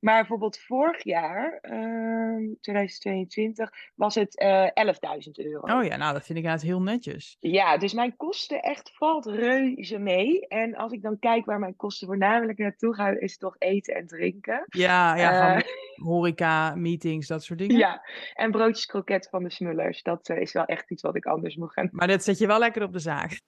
[0.04, 5.78] Maar bijvoorbeeld vorig jaar, ehm 2022, was het eh 11.000 euro.
[5.78, 7.38] Oh ja, nou dat vind ik inderdaad heel netjes.
[7.40, 10.48] Ja, dus mijn kosten echt valt reuze mee.
[10.48, 13.96] En als ik dan kijk waar mijn kosten voornamelijk naartoe gaan, is het toch eten
[13.96, 14.66] en drinken.
[14.66, 15.64] Ja, ja, Eh, van
[16.06, 17.78] horeca, meetings, dat soort dingen.
[17.78, 18.02] Ja,
[18.34, 20.02] en broodjes kroket van de Smullers.
[20.02, 22.48] Dat eh, is wel echt iets wat ik anders moet gaan Maar dat zet je
[22.48, 23.42] wel lekker op de zaak.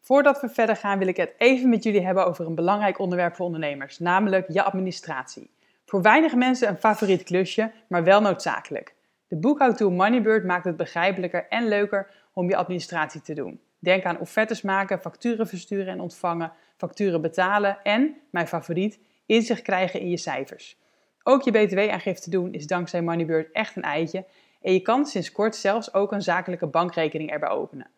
[0.00, 3.34] Voordat we verder gaan, wil ik het even met jullie hebben over een belangrijk onderwerp
[3.34, 5.52] voor ondernemers, namelijk je administratie.
[5.94, 8.94] Voor weinig mensen een favoriet klusje, maar wel noodzakelijk.
[9.28, 13.60] De boekhoudtool Moneybird maakt het begrijpelijker en leuker om je administratie te doen.
[13.78, 20.00] Denk aan offertes maken, facturen versturen en ontvangen, facturen betalen en, mijn favoriet, inzicht krijgen
[20.00, 20.78] in je cijfers.
[21.22, 24.24] Ook je btw-aangifte doen is dankzij Moneybird echt een eitje
[24.62, 27.90] en je kan sinds kort zelfs ook een zakelijke bankrekening erbij openen.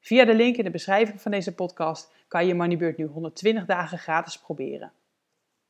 [0.00, 3.98] Via de link in de beschrijving van deze podcast kan je Moneybird nu 120 dagen
[3.98, 4.92] gratis proberen.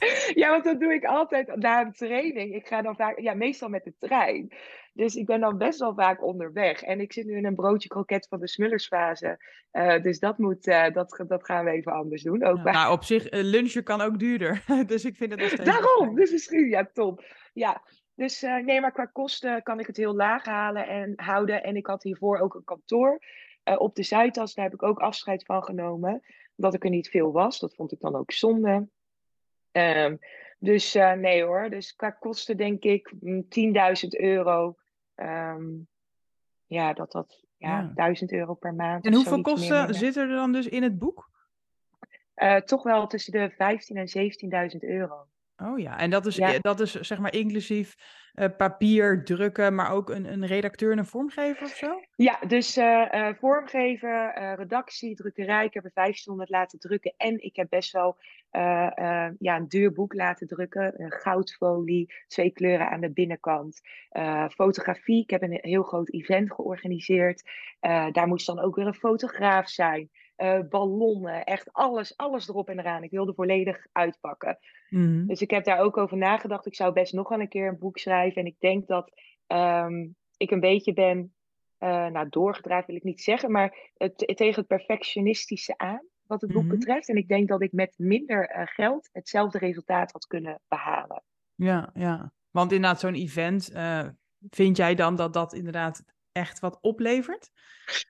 [0.40, 2.54] Ja, want dat doe ik altijd na een training.
[2.54, 4.52] Ik ga dan vaak, ja, meestal met de trein.
[4.92, 6.82] Dus ik ben dan best wel vaak onderweg.
[6.82, 9.38] En ik zit nu in een broodje kroket van de smullersfase.
[9.70, 12.44] Eh, dus dat, moet, eh, dat, dat gaan we even anders doen.
[12.44, 14.64] Ook Nou, op zich, eh, lunchen kan ook duurder.
[14.86, 15.64] dus ik vind het nog steeds...
[15.64, 17.24] Daarom, dus misschien, ja, top.
[17.52, 17.82] Ja,
[18.14, 21.62] dus nee, maar qua kosten kan ik het heel laag halen en houden.
[21.62, 23.18] En ik had hiervoor ook een kantoor
[23.64, 24.54] op de Zuidas.
[24.54, 26.22] Daar heb ik ook afscheid van genomen.
[26.56, 27.58] Omdat ik er niet veel was.
[27.58, 28.88] Dat vond ik dan ook zonde.
[29.74, 30.16] Ehm,
[30.58, 34.74] dus eh, nee hoor, dus qua kosten denk ik mm, 10.000 euro.
[35.14, 35.64] Ehm,
[36.66, 37.92] ja, dat dat, ja, Ja.
[37.94, 39.06] 1000 euro per maand.
[39.06, 41.30] En hoeveel kosten zitten er dan dus in het boek?
[42.34, 45.26] Eh, toch wel tussen de 15.000 en 17.000 euro.
[45.56, 46.52] Oh ja, en dat is, Ja.
[46.54, 47.94] eh, dat is zeg maar inclusief
[48.34, 52.00] eh, papier, drukken, maar ook een, een redacteur en een vormgever of zo?
[52.16, 55.64] Ja, dus eh, vormgever, eh, redactie, drukkerij.
[55.64, 57.14] Ik heb er 500 laten drukken.
[57.16, 58.16] En ik heb best wel
[59.38, 60.94] ja, een duur boek laten drukken.
[61.08, 63.80] Goudfolie, twee kleuren aan de binnenkant.
[64.50, 67.42] Fotografie, ik heb een heel groot event georganiseerd.
[68.12, 70.10] Daar moest dan ook weer een fotograaf zijn.
[70.36, 73.02] Eh, ballonnen, echt alles, alles erop en eraan.
[73.02, 74.58] Ik wilde volledig uitpakken.
[74.88, 75.26] Mhm.
[75.26, 76.66] Dus ik heb daar ook over nagedacht.
[76.66, 78.40] Ik zou best nog wel een keer een boek schrijven.
[78.40, 79.12] En ik denk dat
[79.46, 81.34] ehm, ik een beetje ben,
[81.78, 86.52] eh nou doorgedraaid wil ik niet zeggen, maar het, tegen het perfectionistische aan, wat het
[86.52, 86.72] boek Mhm.
[86.74, 87.08] betreft.
[87.08, 91.22] En ik denk dat ik met minder eh, geld hetzelfde resultaat had kunnen behalen.
[91.54, 92.32] Ja, ja.
[92.50, 93.72] Want inderdaad, zo'n event,
[94.50, 97.50] vind jij dan dat dat inderdaad echt wat oplevert?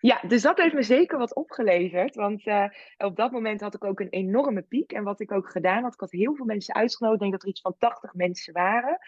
[0.01, 2.15] Ja, dus dat heeft me zeker wat opgeleverd.
[2.15, 2.65] Want eh,
[2.97, 4.93] op dat moment had ik ook een enorme piek.
[4.93, 7.23] En wat ik ook gedaan had, ik had heel veel mensen uitgenodigd.
[7.23, 8.99] Ik denk dat er iets van 80 mensen waren.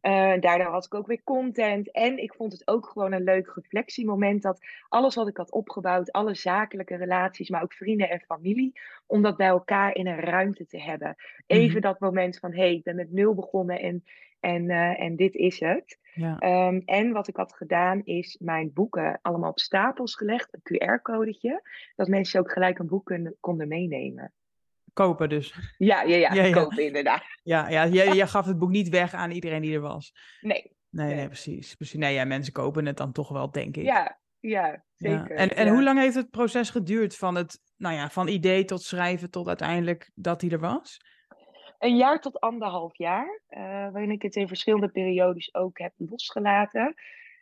[0.00, 1.90] Eh, daardoor had ik ook weer content.
[1.90, 4.42] En ik vond het ook gewoon een leuk reflectiemoment.
[4.42, 8.80] Dat alles wat ik had opgebouwd, alle zakelijke relaties, maar ook vrienden en familie.
[9.06, 11.16] Om dat bij elkaar in een ruimte te hebben.
[11.46, 11.80] Even Mhm.
[11.80, 14.04] dat moment van, hé, hey, ik ben met nul begonnen en,
[14.40, 15.98] en, eh, en dit is het.
[16.14, 16.38] Ja.
[16.38, 21.62] Ehm, en wat ik had gedaan is mijn boeken allemaal op stapels gelegd, een QR-codetje,
[21.96, 24.32] dat mensen ook gelijk een boek konden meenemen.
[24.92, 25.74] Kopen dus.
[25.78, 26.52] Ja, ja, ja, Ja, ja.
[26.52, 27.22] kopen inderdaad.
[27.42, 30.14] Ja, ja jij, jij gaf het boek niet weg aan iedereen die er was.
[30.40, 31.74] Nee, Nee, nee, precies.
[31.74, 31.98] precies.
[31.98, 33.84] Nee, ja, mensen kopen het dan toch wel, denk ik.
[33.84, 35.30] ja, ja, zeker.
[35.30, 38.82] En, en hoe lang heeft het proces geduurd van het, nou ja, van idee tot
[38.82, 41.00] schrijven tot uiteindelijk dat hij er was?
[41.80, 46.94] Een jaar tot anderhalf jaar, eh, waarin ik het in verschillende periodes ook heb losgelaten.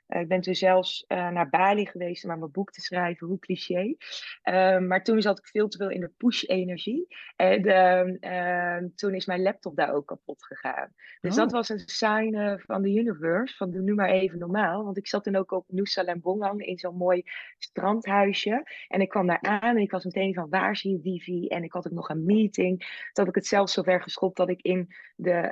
[0.09, 3.27] Eh, ik ben toen zelfs eh, naar Bali geweest om aan mijn boek te schrijven,
[3.27, 3.95] hoe cliché.
[4.43, 7.07] Ehm, maar toen zat ik veel te veel in de push-energie.
[7.37, 10.93] En ehm, ehm, toen is mijn laptop daar ook kapot gegaan.
[11.21, 11.53] Dus dat Oh.
[11.53, 14.85] was een sign van de universe, van doe nu maar even normaal.
[14.85, 17.23] Want ik zat toen ook op Nusa Lembongan in zo'n mooi
[17.59, 18.63] strandhuisje.
[18.89, 21.47] En ik kwam daar aan en ik was meteen van waar zie je wifi?
[21.47, 22.79] En ik had ook nog een meeting.
[22.79, 25.51] Toen had ik het zelfs zover geschopt dat ik in de,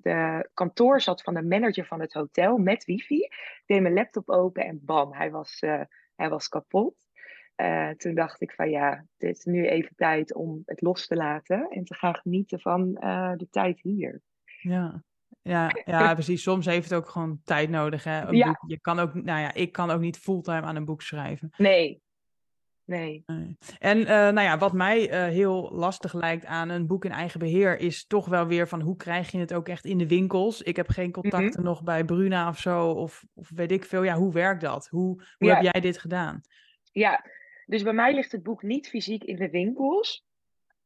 [0.00, 3.18] de kantoor zat van de manager van het hotel met wifi.
[3.18, 5.80] Ik deed mijn laptop open en bam, hij was, eh,
[6.16, 6.94] hij was kapot.
[7.54, 11.16] Eh, toen dacht ik van ja, het is nu even tijd om het los te
[11.16, 14.22] laten en te gaan genieten van eh, de tijd hier.
[14.60, 15.02] Ja.
[15.42, 16.42] Ja, ja, precies.
[16.42, 18.04] Soms heeft het ook gewoon tijd nodig.
[18.04, 18.20] Hè?
[18.26, 18.46] Een Ja.
[18.46, 21.50] boek, je kan ook, nou ja, ik kan ook niet fulltime aan een boek schrijven.
[21.56, 22.02] Nee,
[22.88, 23.22] nee.
[23.26, 23.56] Nee.
[23.78, 27.40] En eh, nou ja, wat mij eh, heel lastig lijkt aan een boek in eigen
[27.40, 30.62] beheer, is toch wel weer van hoe krijg je het ook echt in de winkels?
[30.62, 34.02] Ik heb geen contacten nog bij Bruna of zo, of, of weet ik veel.
[34.02, 34.88] Ja, hoe werkt dat?
[34.88, 35.54] Hoe, hoe Ja.
[35.54, 36.40] heb jij dit gedaan?
[36.92, 37.24] Ja,
[37.66, 40.26] dus bij mij ligt het boek niet fysiek in de winkels.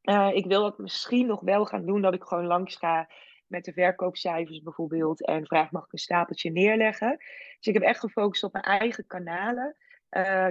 [0.01, 3.09] Eh, ik wil dat misschien nog wel gaan doen, dat ik gewoon langs ga
[3.47, 7.17] met de verkoopcijfers bijvoorbeeld en vraag mag ik een stapeltje neerleggen.
[7.57, 9.75] Dus ik heb echt gefocust op mijn eigen kanalen,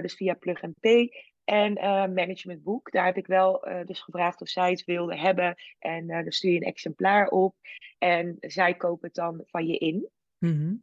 [0.01, 1.11] dus via Plug and Pay
[1.43, 2.91] en eh Management Boek.
[2.91, 6.31] Daar heb ik wel eh, dus gevraagd of zij het wilden hebben en eh dan
[6.31, 7.55] stuur je een exemplaar op
[7.97, 10.07] en zij kopen het dan van je in.
[10.37, 10.73] Mhm.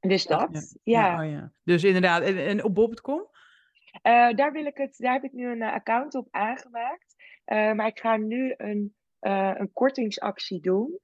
[0.00, 1.06] Dus dat, ja.
[1.06, 1.52] Ja, oh ja.
[1.64, 3.28] Dus inderdaad, en, en op Bob.com?
[4.02, 7.14] Daar, wil ik het, daar heb ik nu een account op aangemaakt.
[7.44, 10.98] Maar ik ga nu een, een kortingsactie doen.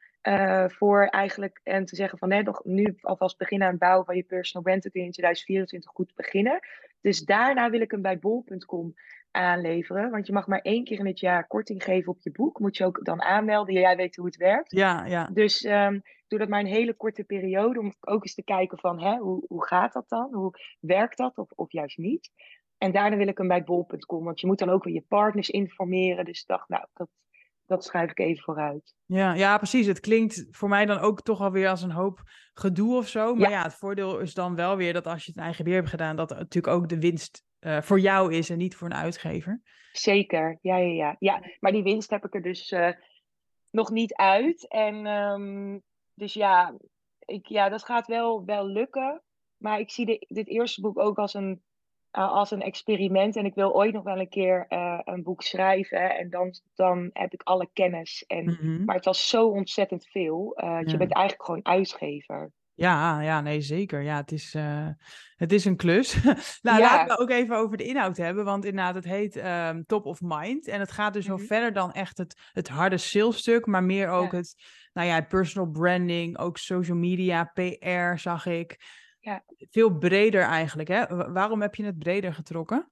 [0.66, 4.16] voor eigenlijk en te zeggen van hè, nog nu alvast beginnen aan het bouwen van
[4.16, 4.82] je personal brand.
[4.82, 6.60] Dan kun je in 2024 goed beginnen.
[7.00, 8.94] Dus daarna wil ik hem bij bol.com
[9.30, 10.11] aanleveren.
[10.11, 12.59] Want je mag maar één keer in het jaar korting geven op je boek.
[12.59, 13.74] Moet je ook dan aanmelden.
[13.74, 14.70] Jij weet hoe het werkt.
[14.70, 15.30] Ja, ja.
[15.32, 17.78] Dus ik doe dat maar een hele korte periode.
[17.78, 20.35] Om ook eens te kijken van hè, hoe, hoe gaat dat dan?
[20.35, 22.30] Hoe werkt dat of, of juist niet?
[22.78, 24.24] En daarna wil ik hem bij bol.com.
[24.24, 26.24] Want je moet dan ook weer je partners informeren.
[26.24, 27.09] Dus ik dacht, nou, dat,
[27.66, 28.94] dat schrijf ik even vooruit.
[29.05, 29.87] Ja, ja, precies.
[29.87, 32.22] Het klinkt voor mij dan ook toch alweer als een hoop
[32.55, 33.35] gedoe of zo.
[33.35, 33.57] Maar Ja.
[33.57, 35.90] ja, het voordeel is dan wel weer dat als je het in eigen beheer hebt
[35.90, 39.61] gedaan, dat natuurlijk ook de winst eh, voor jou is en niet voor een uitgever.
[39.92, 41.16] Zeker, ja, ja, ja.
[41.18, 42.90] ja maar die winst heb ik er dus eh,
[43.70, 44.68] nog niet uit.
[44.68, 45.79] En ehm,
[46.14, 46.76] dus ja,
[47.18, 49.22] ik, ja, dat gaat wel, wel lukken.
[49.57, 51.62] Maar ik zie de, dit eerste boek ook als een,
[52.24, 53.37] als een experiment.
[53.37, 56.16] En ik wil ooit nog wel een keer eh, een boek schrijven.
[56.18, 58.24] En dan, dan heb ik alle kennis.
[58.26, 58.85] En, Mhm.
[58.85, 60.52] Maar het was zo ontzettend veel.
[60.57, 60.79] eh, Ja.
[60.85, 62.50] Je bent eigenlijk gewoon uitgever.
[62.74, 64.02] Ja, ja, nee, zeker.
[64.02, 64.88] Ja, het is, eh,
[65.37, 66.14] het is een klus.
[66.62, 66.79] nou, Ja.
[66.79, 70.20] laten we ook even over de inhoud hebben, want inderdaad, het heet ehm, Top of
[70.20, 70.68] Mind.
[70.68, 71.46] En het gaat dus wel Mhm.
[71.46, 74.38] verder dan echt het, het harde salesstuk, maar meer ook Ja.
[74.38, 74.55] het,
[74.92, 78.76] nou ja, het personal branding, ook social media, PR zag ik.
[79.26, 79.44] Ja.
[79.70, 81.06] Veel breder eigenlijk, hè?
[81.06, 82.90] Wa- Waarom heb je het breder getrokken?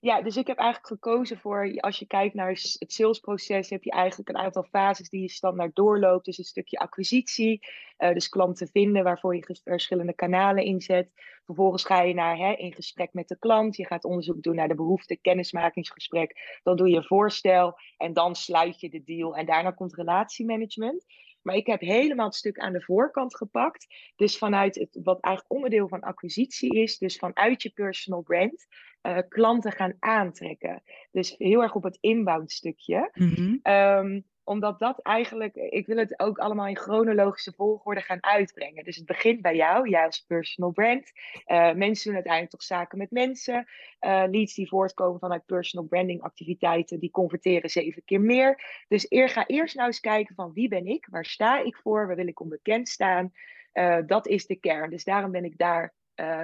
[0.00, 3.90] Ja, dus ik heb eigenlijk gekozen voor, als je kijkt naar het salesproces, heb je
[3.90, 6.24] eigenlijk een aantal fases die je standaard doorloopt.
[6.24, 11.10] Dus een stukje acquisitie, eh, dus klanten vinden waarvoor je verschillende kanalen inzet.
[11.44, 14.68] Vervolgens ga je naar, hè, in gesprek met de klant, je gaat onderzoek doen naar
[14.68, 16.60] de behoefte, kennismakingsgesprek.
[16.62, 19.36] Dan doe je een voorstel en dan sluit je de deal.
[19.36, 21.04] En daarna komt relatiemanagement.
[21.44, 23.86] Maar ik heb helemaal het stuk aan de voorkant gepakt.
[24.16, 28.66] Dus vanuit het, wat eigenlijk onderdeel van acquisitie is, dus vanuit je personal brand
[29.00, 30.82] eh, klanten gaan aantrekken.
[31.10, 33.10] Dus heel erg op het inbound stukje.
[33.14, 33.56] Mhm.
[33.62, 38.84] Ehm, omdat dat eigenlijk, ik wil het ook allemaal in chronologische volgorde gaan uitbrengen.
[38.84, 41.12] Dus het begint bij jou, jij als personal brand.
[41.44, 43.66] Eh, mensen doen uiteindelijk toch zaken met mensen.
[43.98, 48.84] Eh, leads die voortkomen vanuit personal branding activiteiten, die converteren zeven keer meer.
[48.88, 52.06] Dus eer, ga eerst nou eens kijken van wie ben ik, waar sta ik voor,
[52.06, 53.32] waar wil ik onbekend staan.
[53.72, 54.90] Eh, dat is de kern.
[54.90, 55.94] Dus daarom ben ik daar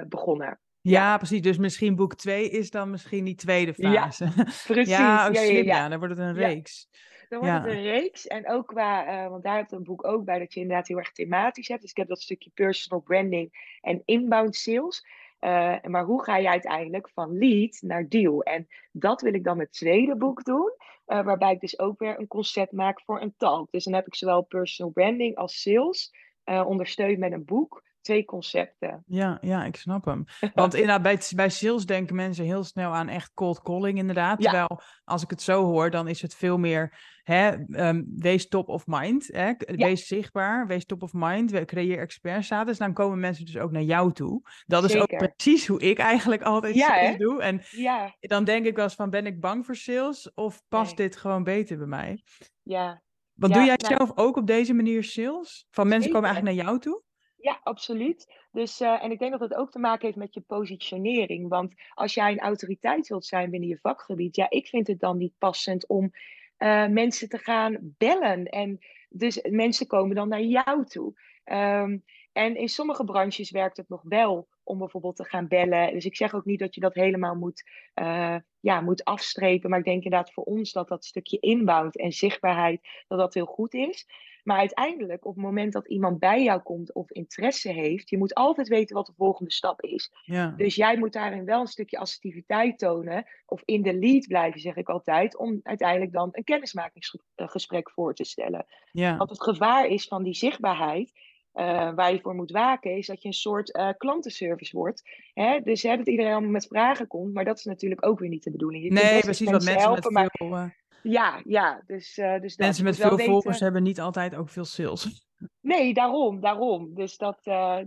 [0.07, 0.59] begonnen.
[0.81, 1.41] Ja, precies.
[1.41, 4.25] Dus misschien boek 2 is dan misschien die tweede fase.
[4.67, 4.97] Precies.
[4.97, 5.65] ja, ook ja, ja, slim.
[5.65, 5.75] ja.
[5.77, 6.47] Ja, dan wordt het een Ja.
[6.47, 6.89] reeks.
[7.31, 8.27] Dan wordt het een reeks.
[8.27, 10.97] En ook qua, eh, want daar hebt een boek ook bij dat je inderdaad heel
[10.97, 11.81] erg thematisch hebt.
[11.81, 15.05] Dus ik heb dat stukje personal branding en inbound sales.
[15.39, 18.43] Eh, maar hoe ga je uiteindelijk van lead naar deal?
[18.43, 20.71] En dat wil ik dan met het tweede boek doen.
[21.05, 23.71] eh, waarbij ik dus ook weer een concept maak voor een talk.
[23.71, 26.13] Dus dan heb ik zowel personal branding als sales
[26.43, 27.83] ondersteund met een boek.
[28.01, 29.03] Twee concepten.
[29.05, 30.23] Ja, ja, ik snap hem.
[30.53, 34.41] Want inderdaad, bij, bij sales denken mensen heel snel aan echt cold calling, inderdaad.
[34.43, 34.49] Ja.
[34.49, 38.67] Terwijl, als ik het zo hoor, dan is het veel meer, hè, ehm, wees top
[38.69, 39.27] of mind.
[39.31, 39.47] Hè?
[39.47, 39.55] Ja.
[39.75, 42.77] Wees zichtbaar, wees top of mind, we- creëer expertstatus.
[42.77, 44.41] Dan komen mensen dus ook naar jou toe.
[44.65, 47.41] Dat is ook precies hoe ik eigenlijk altijd Ja, sales doe.
[47.41, 50.33] En Ja, dan denk ik wel eens van, ben ik bang voor sales?
[50.33, 51.07] Of past Nee.
[51.07, 52.23] dit gewoon beter bij mij?
[52.63, 53.01] ja.
[53.33, 55.67] Want Ja, doe jij nou- zelf ook op deze manier sales?
[55.71, 57.01] Van mensen komen eigenlijk naar jou toe?
[57.41, 58.33] Ja, absoluut.
[58.51, 61.49] Dus, eh, en ik denk dat het ook te maken heeft met je positionering.
[61.49, 65.17] Want als jij een autoriteit wilt zijn binnen je vakgebied, ja, ik vind het dan
[65.17, 66.11] niet passend om
[66.57, 68.45] uh, mensen te gaan bellen.
[68.45, 71.13] En dus mensen komen dan naar jou toe.
[71.45, 75.93] Um, en in sommige branches werkt het nog wel om bijvoorbeeld te gaan bellen.
[75.93, 79.69] Dus ik zeg ook niet dat je dat helemaal moet, uh, ja, moet afstrepen.
[79.69, 83.45] Maar ik denk inderdaad voor ons dat dat stukje inbound en zichtbaarheid, dat dat heel
[83.45, 84.07] goed is.
[84.43, 88.33] Maar uiteindelijk, op het moment dat iemand bij jou komt of interesse heeft, je moet
[88.33, 90.11] altijd weten wat de volgende stap is.
[90.23, 90.53] Ja.
[90.57, 94.75] Dus jij moet daarin wel een stukje assertiviteit tonen, of in de lead blijven, zeg
[94.75, 98.65] ik altijd, om uiteindelijk dan een kennismakingsgesprek voor te stellen.
[98.91, 99.17] Ja.
[99.17, 101.11] Want het gevaar is van die zichtbaarheid,
[101.53, 105.09] uh, waar je voor moet waken, is dat je een soort uh, klantenservice wordt.
[105.33, 105.59] Hè?
[105.59, 108.43] Dus hè, dat iedereen allemaal met vragen komt, maar dat is natuurlijk ook weer niet
[108.43, 108.83] de bedoeling.
[108.83, 110.47] Je nee, precies, wat mensen helpen, met veel...
[110.47, 110.79] Maar...
[111.03, 115.05] Ja, ja, dus, uh, dus Mensen met veel volgers hebben niet altijd ook veel sales.
[115.61, 116.93] Nee, daarom, daarom.
[116.93, 117.39] Dus, dat,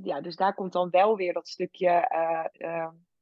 [0.03, 1.89] ja, dus daar komt dan wel weer dat stukje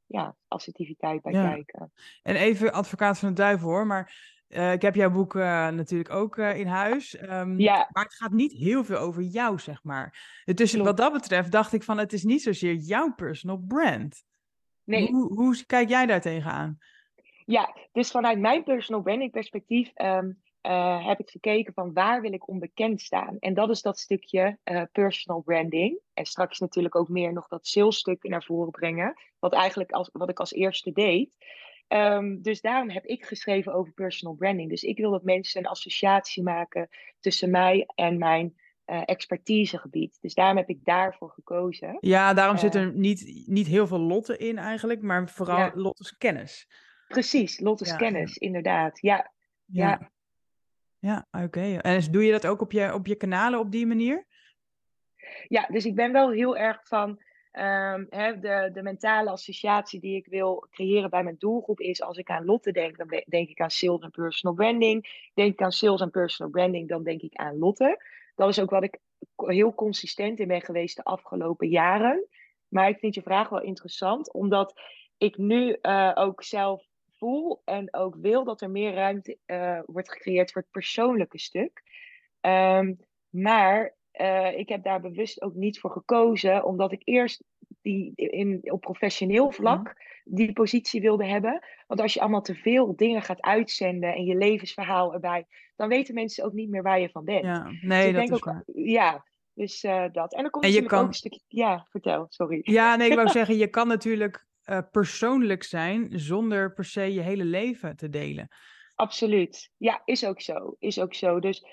[0.07, 1.93] ja, assertiviteit bij kijken.
[2.23, 4.15] En even advocaat van de duivel hoor, maar
[4.49, 7.23] ik heb jouw boek natuurlijk ook in huis.
[7.23, 7.89] Um, ja.
[7.91, 10.41] Maar het gaat niet heel veel over jou, zeg maar.
[10.45, 14.25] Dus wat dat betreft dacht ik van, het is niet zozeer jouw personal brand.
[14.85, 15.11] Nee.
[15.11, 16.79] Hoe, hoe kijk jij daar tegenaan?
[17.47, 20.41] Ja, dus vanuit mijn personal branding perspectief um,
[21.05, 23.37] heb ik gekeken van waar wil ik onbekend staan.
[23.39, 24.59] En dat is dat stukje
[24.93, 25.99] personal branding.
[26.15, 29.15] En straks natuurlijk ook meer nog dat salesstuk naar voren brengen.
[29.39, 31.37] Wat eigenlijk als, wat ik als eerste deed.
[31.89, 34.71] Um, dus daarom heb ik geschreven over personal branding.
[34.71, 36.89] Dus ik wil dat mensen een associatie maken
[37.21, 40.19] tussen mij en mijn uh, expertisegebied.
[40.21, 41.97] Dus daarom heb ik daarvoor gekozen.
[42.01, 45.73] Ja, daarom zit er niet, niet heel veel Lotte in eigenlijk, maar vooral ja.
[45.75, 46.69] Lotte's kennis.
[47.13, 49.01] Precies, Lotte's ja, kennis, inderdaad.
[49.01, 49.33] Ja,
[49.65, 50.11] ja.
[50.99, 51.45] Ja, oké.
[51.45, 51.77] Okay.
[51.77, 54.27] En doe je dat ook op je, op je kanalen op die manier?
[55.49, 57.21] Ja, dus ik ben wel heel erg van
[57.59, 62.31] Um, de, de mentale associatie die ik wil creëren bij mijn doelgroep is, als ik
[62.31, 65.29] aan Lotte denk, dan denk ik aan sales en personal branding.
[65.35, 68.03] Denk ik aan sales en personal branding, dan denk ik aan Lotte.
[68.35, 68.99] Dat is ook wat ik
[69.37, 72.27] heel consistent in ben geweest de afgelopen jaren.
[72.69, 74.81] Maar ik vind je vraag wel interessant, omdat
[75.19, 76.87] ik nu uh, ook zelf
[77.23, 81.83] voel en ook wil dat er meer ruimte uh, wordt gecreëerd voor het persoonlijke stuk.
[82.41, 87.45] Um, maar uh, ik heb daar bewust ook niet voor gekozen, omdat ik eerst
[87.83, 89.55] die in, op professioneel mhm.
[89.55, 91.65] vlak die positie wilde hebben.
[91.87, 96.15] Want als je allemaal te veel dingen gaat uitzenden en je levensverhaal erbij, dan weten
[96.15, 97.45] mensen ook niet meer waar je van bent.
[97.45, 98.63] Ja, nee, dus dat is ook, waar.
[98.75, 100.35] Ja, dus uh, dat.
[100.35, 101.01] En dan komt en je kan...
[101.01, 101.41] ook een stukje...
[101.49, 102.61] Ja, vertel, sorry.
[102.63, 107.21] Ja, nee, ik wou zeggen, je kan natuurlijk uh, persoonlijk zijn zonder per se je
[107.21, 108.49] hele leven te delen.
[108.95, 109.73] Absoluut.
[109.77, 110.77] Ja, is ook zo.
[110.79, 111.41] Is ook zo.
[111.41, 111.65] Dus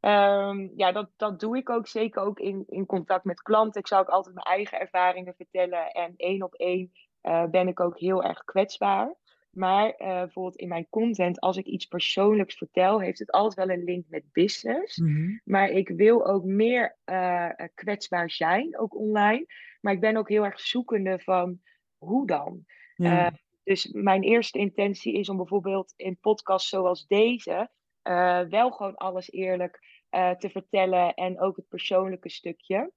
[0.00, 3.80] Um, ja, dat, dat doe ik ook zeker ook in, in contact met klanten.
[3.80, 5.90] Ik zou ook altijd mijn eigen ervaringen vertellen.
[5.90, 6.92] En één op één
[7.22, 9.14] uh, ben ik ook heel erg kwetsbaar.
[9.50, 13.76] Maar uh, bijvoorbeeld in mijn content, als ik iets persoonlijks vertel, heeft het altijd wel
[13.76, 14.96] een link met business.
[14.96, 15.40] Mm -hmm.
[15.44, 19.46] Maar ik wil ook meer uh, kwetsbaar zijn, ook online.
[19.80, 21.60] Maar ik ben ook heel erg zoekende van
[22.04, 22.64] hoe dan?
[22.96, 23.32] Ja.
[23.64, 27.70] dus mijn eerste intentie is om bijvoorbeeld in podcasts zoals deze
[28.48, 32.92] wel gewoon alles eerlijk uh, te vertellen en ook het persoonlijke stukje,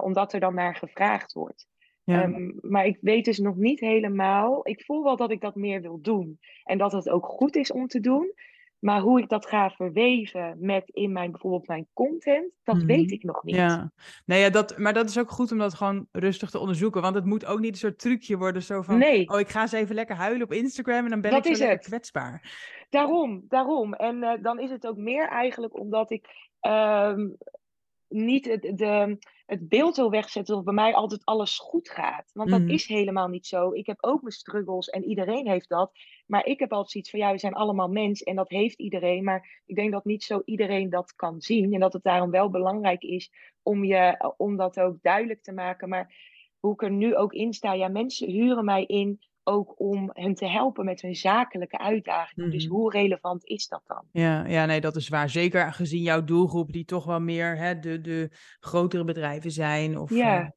[0.00, 1.68] omdat er dan naar gevraagd wordt.
[2.04, 2.24] Ja.
[2.24, 4.68] Um, maar ik weet dus nog niet helemaal.
[4.68, 7.72] Ik voel wel dat ik dat meer wil doen en dat het ook goed is
[7.72, 8.32] om te doen.
[8.80, 12.86] Maar hoe ik dat ga verweven met in mijn bijvoorbeeld mijn content, dat mm.
[12.86, 13.54] weet ik nog niet.
[13.54, 13.92] Ja,
[14.24, 17.02] nee, ja, dat, maar dat is ook goed om dat gewoon rustig te onderzoeken.
[17.02, 19.28] Want het moet ook niet een soort trucje worden, zo van, nee.
[19.28, 21.64] oh, ik ga eens even lekker huilen op Instagram en dan ben dat ik zo
[21.64, 22.52] lekker kwetsbaar.
[22.90, 23.94] Daarom, daarom.
[23.94, 27.36] En uh, dan is het ook meer eigenlijk omdat ik um,
[28.10, 32.30] niet het, de, het beeld wil wegzetten dat bij mij altijd alles goed gaat.
[32.32, 32.68] Want dat mm.
[32.68, 33.72] is helemaal niet zo.
[33.72, 35.92] Ik heb ook mijn struggles en iedereen heeft dat.
[36.26, 39.24] Maar ik heb altijd zoiets van, ja, we zijn allemaal mens en dat heeft iedereen.
[39.24, 41.72] Maar ik denk dat niet zo iedereen dat kan zien.
[41.74, 45.88] En dat het daarom wel belangrijk is om, je, om dat ook duidelijk te maken.
[45.88, 46.14] Maar
[46.58, 49.20] hoe ik er nu ook in sta, ja, mensen huren mij in
[49.50, 52.46] ook om hen te helpen met hun zakelijke uitdagingen.
[52.46, 52.52] Mm.
[52.52, 52.74] Dus mhm.
[52.74, 54.04] hoe relevant is dat dan?
[54.12, 55.30] Ja, ja, nee, dat is waar.
[55.30, 59.98] Zeker gezien jouw doelgroep, die toch wel meer hè, de, de grotere bedrijven zijn.
[59.98, 60.40] Of, ja.
[60.40, 60.48] Uh,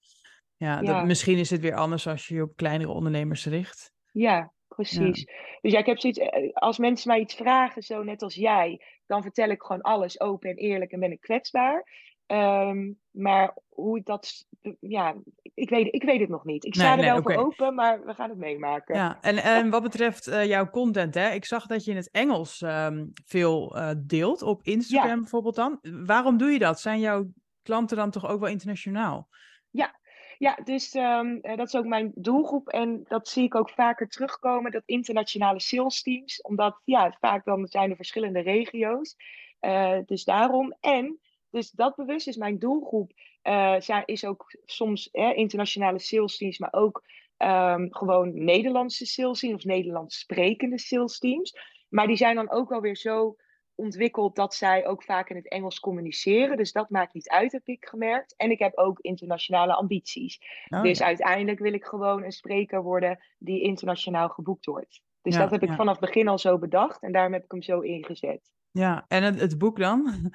[0.58, 3.93] ja, dat, misschien is het weer anders als je je op kleinere ondernemers richt.
[4.12, 5.19] Ja, precies.
[5.19, 5.34] Ja.
[5.62, 8.82] Dus ja, ik heb zoiets, eh, als mensen mij iets vragen, zo net als jij,
[9.06, 11.86] dan vertel ik gewoon alles open en eerlijk en ben ik kwetsbaar.
[12.27, 14.48] Um, maar hoe ik dat,
[14.79, 15.15] ja,
[15.54, 16.65] ik weet, ik weet het nog niet.
[16.65, 17.35] Ik sta nee, er nee, wel okay.
[17.35, 18.95] voor open, maar we gaan het meemaken.
[18.95, 22.12] Ja, en, en wat betreft uh, jouw content, hè, ik zag dat je in het
[22.12, 25.19] Engels um, veel uh, deelt, op Instagram ja.
[25.19, 25.79] bijvoorbeeld dan.
[25.81, 26.79] Waarom doe je dat?
[26.79, 27.25] Zijn jouw
[27.62, 29.27] klanten dan toch ook wel internationaal?
[29.69, 30.00] Ja,
[30.37, 32.69] ja dus um, dat is ook mijn doelgroep.
[32.69, 36.41] En dat zie ik ook vaker terugkomen, dat internationale sales teams.
[36.41, 39.15] Omdat ja, vaak dan zijn er verschillende regio's.
[39.62, 40.75] Uh, dus daarom.
[40.79, 41.19] En
[41.54, 43.12] dus dat bewust is mijn doelgroep.
[43.43, 47.04] Uh, is ook soms internationale sales teams, maar ook
[47.37, 51.58] um, gewoon Nederlandse sales teams of Nederlands sprekende sales teams.
[51.89, 53.35] Maar die zijn dan ook alweer zo
[53.75, 56.58] ontwikkeld dat zij ook vaak in het Engels communiceren.
[56.58, 58.35] Dus dat maakt niet uit, heb ik gemerkt.
[58.37, 60.39] En ik heb ook internationale ambities.
[60.69, 65.01] Oh, dus uiteindelijk wil ik gewoon een spreker worden die internationaal geboekt wordt.
[65.21, 67.62] Dus dat heb ik vanaf het begin al zo bedacht en daarom heb ik hem
[67.62, 68.54] zo ingezet.
[68.71, 70.31] Ja, en het, het boek dan?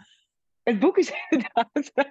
[0.68, 2.10] Het boek is inderdaad,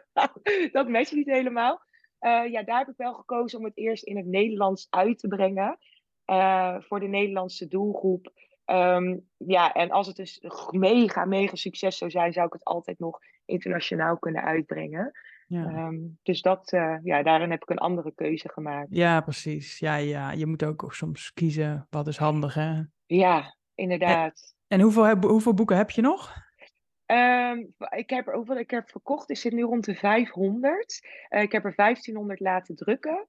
[0.71, 1.81] dat matcht niet helemaal.
[2.19, 5.27] Uh, ja, daar heb ik wel gekozen om het eerst in het Nederlands uit te
[5.27, 5.77] brengen.
[6.25, 8.31] Uh, voor de Nederlandse doelgroep.
[8.65, 12.99] Um, ja, en als het dus mega, mega succes zou zijn, zou ik het altijd
[12.99, 15.11] nog internationaal kunnen uitbrengen.
[15.47, 15.85] Ja.
[15.87, 18.87] Um, dus dat, uh, ja, daarin heb ik een andere keuze gemaakt.
[18.89, 19.79] Ja, precies.
[19.79, 20.31] Ja, ja.
[20.31, 22.81] Je moet ook soms kiezen wat is handig, hè?
[23.05, 24.55] Ja, inderdaad.
[24.67, 26.46] En, en hoeveel, heb, hoeveel boeken heb je nog?
[27.07, 29.29] Um, ik, heb er ook wat ik heb verkocht.
[29.29, 31.07] Ik zit nu rond de 500.
[31.29, 33.27] Uh, ik heb er 1500 laten drukken.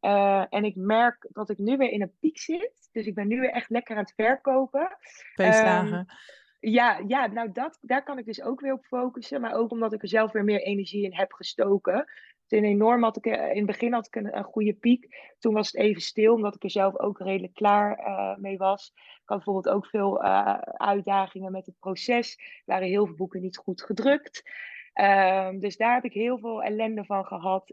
[0.00, 2.88] Uh, en ik merk dat ik nu weer in een piek zit.
[2.92, 4.96] Dus ik ben nu weer echt lekker aan het verkopen.
[5.34, 5.98] Feestdagen.
[5.98, 6.06] Um,
[6.60, 9.40] ja, ja, nou dat, daar kan ik dus ook weer op focussen.
[9.40, 12.08] Maar ook omdat ik er zelf weer meer energie in heb gestoken.
[12.48, 15.34] In enorm had ik, eh, in het begin had ik een, een, goede piek.
[15.38, 18.92] Toen was het even stil, omdat ik er zelf ook redelijk klaar uh, mee was.
[18.94, 22.36] Ik had bijvoorbeeld ook veel uh, uitdagingen met het proces.
[22.38, 24.42] Er waren heel veel boeken niet goed gedrukt.
[24.94, 27.72] Uh, dus daar heb ik heel veel ellende van gehad.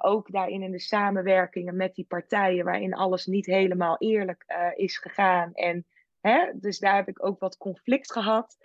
[0.00, 5.54] ook daarin in de samenwerkingen met die partijen, waarin alles niet helemaal eerlijk is gegaan.
[5.54, 5.86] En,
[6.20, 8.56] hè, dus daar heb ik ook wat conflict gehad.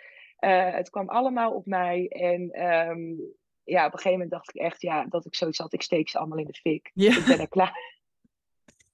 [0.76, 2.08] het kwam allemaal op mij.
[2.08, 3.36] En um,
[3.68, 6.10] ja, op een gegeven moment dacht ik echt ja, dat ik zoiets had, ik steek
[6.10, 6.92] ze allemaal in de fik.
[6.94, 7.18] Ja.
[7.18, 7.80] Ik ben er klaar.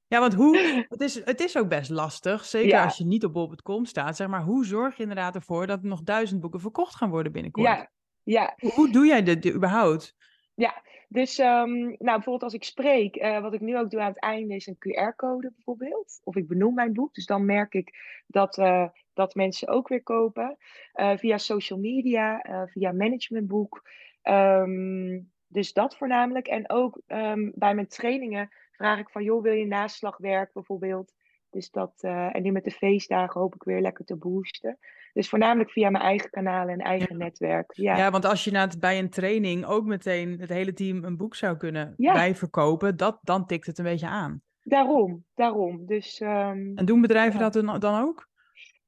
[0.07, 0.57] Ja, want hoe,
[0.89, 4.27] het is, het is ook best lastig, zeker als je niet op bol.com staat, zeg
[4.27, 7.67] maar, hoe zorg je inderdaad ervoor dat er nog duizend boeken verkocht gaan worden binnenkort?
[7.67, 7.89] Ja,
[8.23, 8.55] ja.
[8.73, 10.15] Hoe doe jij dit überhaupt?
[10.55, 14.07] Ja, dus um, nou, bijvoorbeeld als ik spreek, uh, wat ik nu ook doe aan
[14.07, 16.19] het einde is een QR-code bijvoorbeeld.
[16.23, 17.93] Of ik benoem mijn boek, dus dan merk ik
[18.27, 20.57] dat, uh, dat mensen ook weer kopen.
[20.95, 23.83] Uh, via social media, via managementboek.
[24.23, 26.47] Um, dus dat voornamelijk.
[26.47, 31.13] En ook um, bij mijn trainingen vraag ik van, joh, wil je naslagwerk bijvoorbeeld?
[31.49, 34.77] Dus dat, uh, en nu met de feestdagen hoop ik weer lekker te boosten.
[35.13, 37.73] Dus voornamelijk via mijn eigen kanalen en eigen netwerk.
[37.75, 37.97] Ja.
[37.97, 41.17] ja, want als je na het, bij een training ook meteen het hele team een
[41.17, 44.41] boek zou kunnen bijverkopen, dat, dan tikt het een beetje aan.
[44.63, 45.85] Daarom, daarom.
[45.85, 48.31] Dus, um, en doen bedrijven dat dan ook?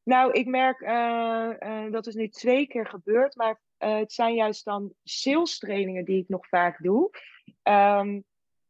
[0.05, 4.35] Nou, ik merk uh, uh, dat is nu twee keer gebeurd, maar uh, het zijn
[4.35, 7.09] juist dan sales trainingen die ik nog vaak doe.
[7.63, 8.23] Um,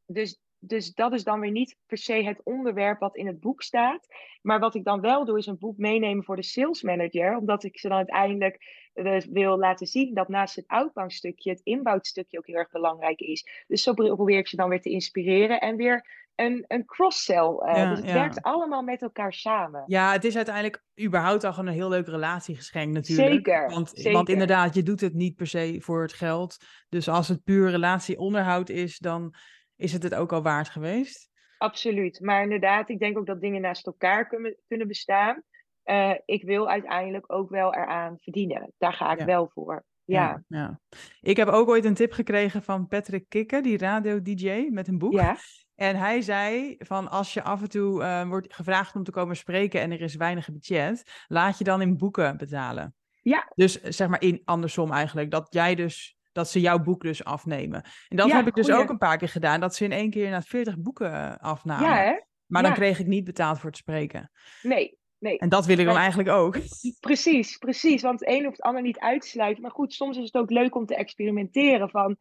[0.06, 3.62] dus, dus dat is dan weer niet per se het onderwerp wat in het boek
[3.62, 4.08] staat.
[4.42, 7.38] Maar wat ik dan wel doe, is een boek meenemen voor de sales manager.
[7.38, 8.84] Omdat ik ze dan uiteindelijk
[9.30, 13.66] wil laten zien dat naast het outbound-stukje, het inboudstukje ook heel erg belangrijk is.
[13.68, 17.60] Dus zo probeer ik ze dan weer te inspireren en weer een, een cross-sell.
[17.66, 19.84] Uh, dus het werkt allemaal met elkaar samen.
[19.86, 23.46] Ja, het is uiteindelijk überhaupt al gewoon een heel leuke relatiegeschenk natuurlijk.
[23.46, 24.12] Zeker want, zeker.
[24.12, 26.58] want inderdaad, je doet het niet per se voor het geld.
[26.90, 29.34] Dus als het puur relatieonderhoud is, dan
[29.76, 31.30] is het het ook al waard geweest.
[31.58, 32.20] Absoluut.
[32.20, 35.44] Maar inderdaad, ik denk ook dat dingen naast elkaar kunnen, kunnen bestaan.
[35.86, 38.74] Uh, ik wil uiteindelijk ook wel eraan verdienen.
[38.78, 39.26] Daar ga ik ja.
[39.26, 39.84] wel voor.
[40.04, 40.44] Ja.
[40.48, 40.58] ja.
[40.60, 40.80] Ja,
[41.22, 45.14] Ik heb ook ooit een tip gekregen van Patrick Kikker, die radio-dj, met een boek.
[45.14, 45.38] Ja.
[45.76, 49.36] En hij zei van als je af en toe uh, wordt gevraagd om te komen
[49.36, 52.96] spreken en er is weinig budget, laat je dan in boeken betalen.
[53.22, 53.52] Ja.
[53.56, 57.84] Dus zeg maar in andersom eigenlijk, dat jij dus dat ze jouw boek dus afnemen.
[58.08, 58.82] En dat ja, heb ik dus goeie.
[58.82, 61.90] ook een paar keer gedaan, dat ze in één keer naar 40 boeken eh, afnamen.
[61.90, 62.20] Ja, hè?
[62.46, 64.32] Maar dan kreeg ik niet betaald voor het spreken.
[64.62, 65.38] Nee, nee.
[65.38, 66.58] En dat wil ik dan eigenlijk ook.
[67.00, 68.02] Precies, precies.
[68.02, 69.62] Want het een of het ander niet uitsluiten.
[69.62, 72.18] Maar goed, soms is het ook leuk om te experimenteren van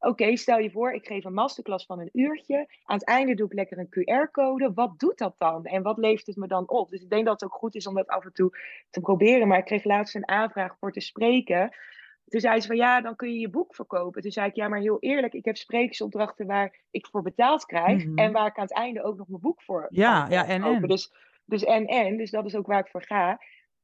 [0.00, 2.56] Oké, okay, stel je voor, ik geef een masterclass van een uurtje.
[2.84, 4.72] Aan het einde doe ik lekker een QR-code.
[4.74, 5.64] Wat doet dat dan?
[5.64, 6.90] En wat levert het me dan op?
[6.90, 8.58] Dus ik denk dat het ook goed is om dat af en toe
[8.90, 9.48] te proberen.
[9.48, 11.76] Maar ik kreeg laatst een aanvraag voor te spreken.
[12.28, 14.22] Toen zei ze van ja, dan kun je je boek verkopen.
[14.22, 18.04] Toen zei ik ja, maar heel eerlijk, ik heb sprekersopdrachten waar ik voor betaald krijg.
[18.04, 18.18] Mm -hmm.
[18.18, 20.82] En waar ik aan het einde ook nog mijn boek voor Ja, ja, en en.
[20.86, 21.12] Dus,
[21.44, 23.38] dus en en, dus dat is ook waar ik voor ga.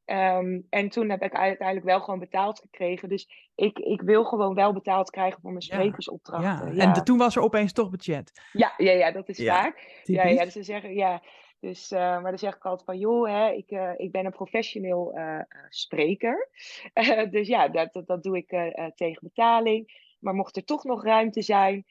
[0.06, 3.08] Um, en toen heb ik uiteindelijk wel gewoon betaald gekregen.
[3.08, 6.68] Dus ik, ik wil gewoon wel betaald krijgen voor mijn sprekersopdrachten.
[6.68, 6.82] Ja, ja.
[6.82, 8.48] En de, toen was er opeens toch budget.
[8.52, 10.00] Ja, ja, ja dat is vaak.
[10.04, 11.22] Ja, ja, dus ze zeggen, ja.
[11.60, 14.32] Dus, uh, maar dan zeg ik altijd van, joh, hè, ik, uh, ik ben een
[14.32, 16.48] professioneel uh, spreker.
[17.30, 18.48] dus ja, dat, dat, dat doe ik
[18.94, 20.02] tegen betaling.
[20.18, 21.84] Maar mocht er toch nog ruimte zijn,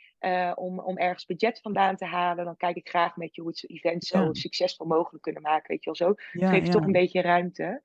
[0.55, 3.69] om, om ergens budget vandaan te halen, dan kijk ik graag met je hoe het
[3.69, 4.33] event zo Ja.
[4.33, 5.67] succesvol mogelijk kunnen maken.
[5.67, 6.13] Weet je wel zo.
[6.31, 6.71] Ja, Geef je ja.
[6.71, 7.81] toch een beetje ruimte.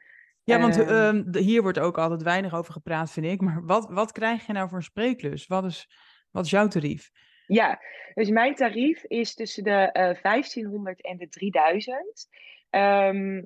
[0.49, 3.41] Ja, want Ehm, ehm, hier wordt ook altijd weinig over gepraat, vind ik.
[3.41, 5.47] Maar wat, wat krijg je nou voor een spreeklus?
[5.47, 5.91] Wat is,
[6.31, 7.11] wat is jouw tarief?
[7.47, 7.81] Ja,
[8.15, 12.29] dus mijn tarief is tussen de eh 1500 en de 3000.
[12.71, 13.43] Ehm,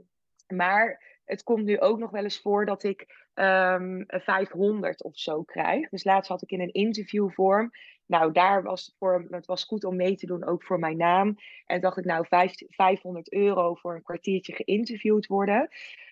[0.47, 5.43] maar het komt nu ook nog wel eens voor dat ik ehm 500 of zo
[5.43, 5.89] krijg.
[5.89, 7.71] Dus laatst had ik in een interviewvorm.
[8.07, 10.97] Nou, daar was het voor, het was goed om mee te doen, ook voor mijn
[10.97, 11.37] naam.
[11.67, 15.69] En dacht ik, nou, vijf- 500 euro voor een kwartiertje geïnterviewd worden.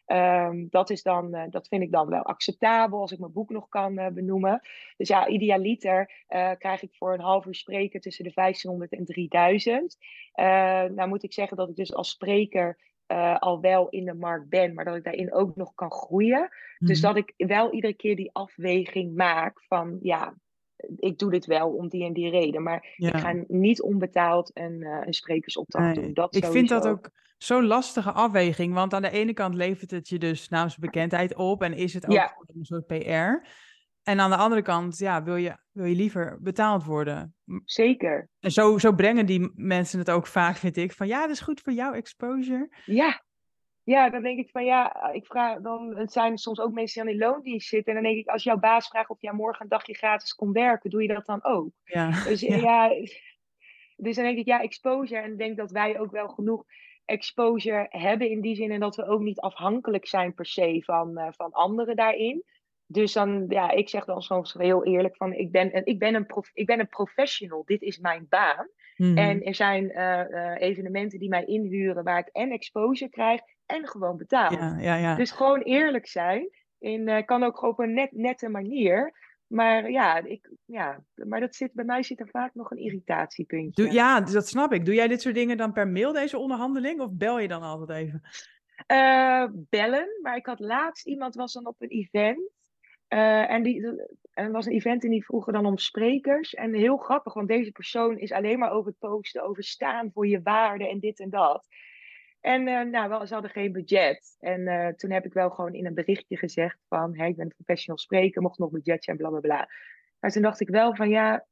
[0.07, 3.51] Ehm, dat, is dan, eh, dat vind ik dan wel acceptabel als ik mijn boek
[3.51, 4.61] nog kan eh, benoemen.
[4.97, 9.05] Dus ja, idealiter eh, krijg ik voor een half uur spreken tussen de 1500 en
[9.05, 9.97] 3000.
[10.33, 10.45] Eh,
[10.85, 12.79] nou moet ik zeggen dat ik dus als spreker
[13.11, 16.49] eh, al wel in de markt ben, maar dat ik daarin ook nog kan groeien.
[16.79, 17.07] Dus Mhm.
[17.15, 20.35] dat ik wel iedere keer die afweging maak van ja,
[20.97, 22.63] ik doe dit wel om die en die reden.
[22.63, 23.09] Maar Ja.
[23.09, 26.15] ik ga niet onbetaald een, eh, een sprekersopdracht Nee, doen.
[26.15, 28.75] Dat ik vind dat ook zo'n lastige afweging.
[28.75, 32.13] Want aan de ene kant levert het je dus naamsbekendheid op en is het ook
[32.13, 32.37] Ja.
[32.47, 33.49] een soort PR.
[34.11, 37.35] En aan de andere kant, ja, wil je, wil je liever betaald worden.
[37.65, 38.29] Zeker.
[38.41, 40.93] En zo, zo brengen die mensen het ook vaak, vind ik.
[40.93, 42.69] Van ja, dat is goed voor jouw exposure.
[42.85, 43.23] Ja.
[43.83, 47.13] Ja, dan denk ik van ja, ik vraag dan, het zijn soms ook mensen die
[47.13, 47.97] aan die loondienst zitten.
[47.97, 50.55] En dan denk ik, als jouw baas vraagt of jij morgen een dagje gratis komt
[50.55, 51.73] werken, doe je dat dan ook?
[51.85, 52.57] Ja, Dus ja.
[52.57, 52.89] ja,
[53.97, 55.21] dus dan denk ik, ja, exposure.
[55.21, 56.65] En ik denk dat wij ook wel genoeg
[57.05, 58.71] exposure hebben in die zin.
[58.71, 62.45] En dat we ook niet afhankelijk zijn per se van, eh, van anderen daarin.
[62.93, 66.27] Dus dan, ja, ik zeg dan soms heel eerlijk van, ik ben, ik ben, een,
[66.27, 67.63] prof, ik ben een professional.
[67.65, 68.69] Dit is mijn baan.
[68.97, 69.19] Mhm.
[69.19, 73.89] En er zijn eh, eh, evenementen die mij inhuren waar ik en exposure krijg en
[73.89, 74.53] gewoon betaal.
[74.53, 75.15] ja, ja, ja.
[75.15, 76.49] Dus gewoon eerlijk zijn.
[76.79, 79.13] In, eh, kan ook gewoon op een net, nette manier.
[79.47, 83.85] Maar ja, ik, ja, maar dat zit, bij mij zit er vaak nog een irritatiepuntje.
[83.85, 84.85] Doe, ja, dat snap ik.
[84.85, 87.01] Doe jij dit soort dingen dan per mail, deze onderhandeling?
[87.01, 88.23] Of bel je dan altijd even?
[88.87, 92.51] Eh, bellen, maar ik had laatst iemand was dan op een event.
[93.11, 96.55] Eh, en die, er was een event en die vroegen dan om sprekers.
[96.55, 100.27] En heel grappig, want deze persoon is alleen maar over het posten, over staan voor
[100.27, 101.69] je waarde en dit en dat.
[102.41, 104.37] En eh, nou, wel, ze hadden geen budget.
[104.41, 107.45] En eh, toen heb ik wel gewoon in een berichtje gezegd van, hè, ik ben
[107.45, 109.69] een professional spreker, mocht nog budget zijn, bla bla bla.
[110.21, 111.47] Maar toen dacht ik wel van, ja,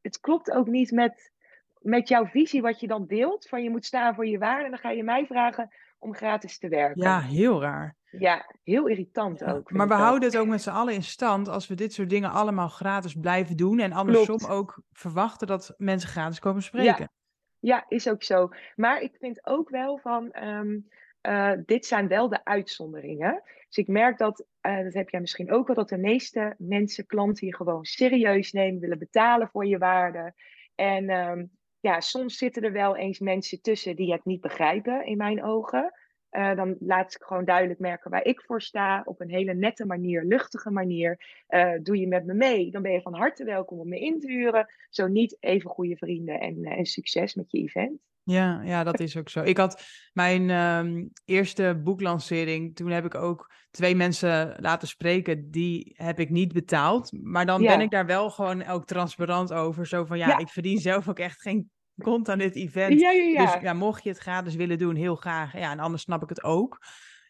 [0.00, 1.32] het klopt ook niet met,
[1.78, 3.48] met jouw visie wat je dan deelt.
[3.48, 6.58] Van je moet staan voor je waarde en dan ga je mij vragen om gratis
[6.58, 7.02] te werken.
[7.02, 7.96] Ja, heel raar.
[8.18, 9.70] Ja, heel irritant ook.
[9.70, 12.30] Maar we houden het ook met z'n allen in stand als we dit soort dingen
[12.30, 13.78] allemaal gratis blijven doen.
[13.78, 14.52] En andersom Klopt.
[14.52, 17.10] ook verwachten dat mensen gratis komen spreken.
[17.58, 18.48] Ja, is ook zo.
[18.76, 20.78] Maar ik vind ook wel van, ehm,
[21.20, 23.42] eh, dit zijn wel de uitzonderingen.
[23.68, 27.06] Dus ik merk dat, eh, dat heb jij misschien ook wel, dat de meeste mensen,
[27.06, 30.34] klanten je gewoon serieus nemen, willen betalen voor je waarde.
[30.74, 31.44] En ehm,
[31.80, 35.92] ja, soms zitten er wel eens mensen tussen die het niet begrijpen, in mijn ogen.
[36.32, 39.02] Eh, dan laat ik gewoon duidelijk merken waar ik voor sta.
[39.04, 41.42] Op een hele nette manier, luchtige manier.
[41.46, 44.20] Eh, doe je met me mee, dan ben je van harte welkom om me in
[44.20, 44.66] te huren.
[44.90, 48.00] Zo niet even goede vrienden en, eh, en succes met je event.
[48.22, 49.42] Ja, ja, dat is ook zo.
[49.42, 55.92] Ik had mijn ehm, eerste boeklancering, toen heb ik ook twee mensen laten spreken, die
[55.96, 57.12] heb ik niet betaald.
[57.22, 57.68] Maar dan Ja.
[57.76, 59.86] ben ik daar wel gewoon ook transparant over.
[59.86, 60.38] Zo van, ja, Ja.
[60.38, 63.00] ik verdien zelf ook echt geen kont aan dit event.
[63.00, 63.52] Ja, ja, ja.
[63.52, 65.52] Dus ja, mocht je het gratis willen doen, heel graag.
[65.52, 66.78] Ja, en anders snap ik het ook.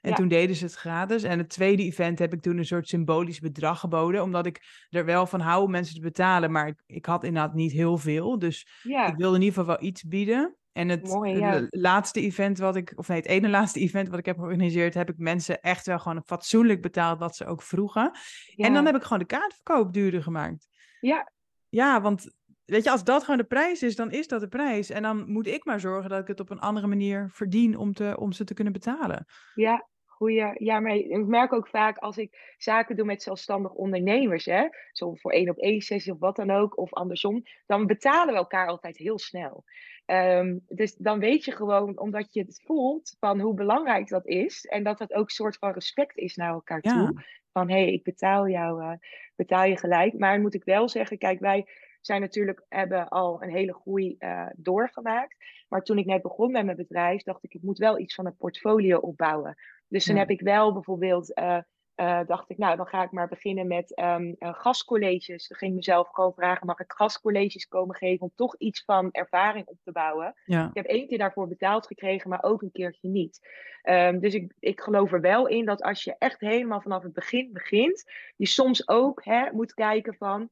[0.01, 0.17] En Ja.
[0.17, 1.23] toen deden ze het gratis.
[1.23, 4.23] En het tweede event heb ik toen een soort symbolisch bedrag geboden.
[4.23, 6.53] Omdat ik er wel van hou om mensen te betalen.
[6.53, 8.39] Maar ik, ik had inderdaad niet heel veel.
[8.39, 9.07] Dus ja.
[9.07, 10.57] ik wilde in ieder geval wel iets bieden.
[10.73, 11.61] En het Mooi, ja.
[11.61, 14.95] la- laatste event wat ik, of nee, het ene laatste event wat ik heb georganiseerd,
[14.95, 18.11] heb ik mensen echt wel gewoon fatsoenlijk betaald wat ze ook vroegen.
[18.57, 20.69] En dan heb ik gewoon de kaartverkoop duurder gemaakt.
[21.01, 21.33] Ja.
[21.69, 22.33] Ja, want
[22.65, 24.91] weet je, als dat gewoon de prijs is, dan is dat de prijs.
[24.91, 27.93] En dan moet ik maar zorgen dat ik het op een andere manier verdien om,
[27.93, 29.27] te, om ze te kunnen betalen.
[29.55, 30.53] Ja, goeie.
[30.65, 35.15] Ja, maar ik merk ook vaak als ik zaken doe met zelfstandig ondernemers, hè, zo
[35.15, 38.67] voor één op één sessie of wat dan ook, of andersom, dan betalen we elkaar
[38.69, 39.65] altijd heel snel.
[40.05, 44.65] Ehm, dus dan weet je gewoon, omdat je het voelt, van hoe belangrijk dat is.
[44.65, 46.85] En dat dat ook een soort van respect is naar elkaar Ja.
[46.85, 47.23] toe.
[47.53, 48.93] Van hé, hey, ik betaal jou, eh,
[49.37, 50.13] betaal je gelijk.
[50.19, 51.67] Maar moet ik wel zeggen, kijk, wij
[52.07, 55.37] zijn natuurlijk, hebben al een hele groei eh, doorgemaakt.
[55.69, 58.27] Maar toen ik net begon met mijn bedrijf, dacht ik, ik moet wel iets van
[58.27, 59.55] een portfolio opbouwen.
[59.89, 60.21] Dus toen Ja.
[60.21, 61.59] heb ik wel bijvoorbeeld, eh,
[61.95, 65.49] eh, dacht ik, nou, dan ga ik maar beginnen met eh, gastcolleges.
[65.49, 69.09] Dan ging ik mezelf gewoon vragen, mag ik gastcolleges komen geven om toch iets van
[69.11, 70.35] ervaring op te bouwen?
[70.45, 73.49] Ja, Ik heb één keer daarvoor betaald gekregen, maar ook een keertje niet.
[73.83, 77.13] Ehm, dus ik, ik geloof er wel in dat als je echt helemaal vanaf het
[77.13, 80.51] begin begint, je soms ook hè, moet kijken van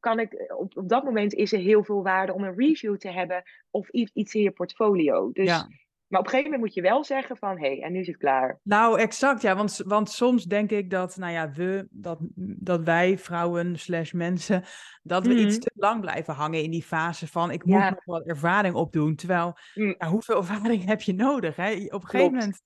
[0.00, 3.10] kan ik, op, op dat moment is er heel veel waarde om een review te
[3.10, 5.30] hebben of iets, iets in je portfolio.
[5.32, 5.68] Dus, Ja.
[6.06, 8.06] Maar op een gegeven moment moet je wel zeggen van, hé, hey, en nu is
[8.06, 8.60] het klaar.
[8.62, 9.56] Nou, exact, ja.
[9.56, 14.64] Want, want soms denk ik dat, nou ja, we, dat, dat wij, vrouwen slash mensen,
[15.02, 15.60] dat we iets Mhm.
[15.64, 17.90] te lang blijven hangen in die fase van ik moet Ja.
[17.90, 19.14] nog wat ervaring opdoen.
[19.14, 19.94] Terwijl, Mm.
[20.08, 21.56] hoeveel ervaring heb je nodig?
[21.56, 21.72] Hè?
[21.90, 22.62] Op een gegeven moment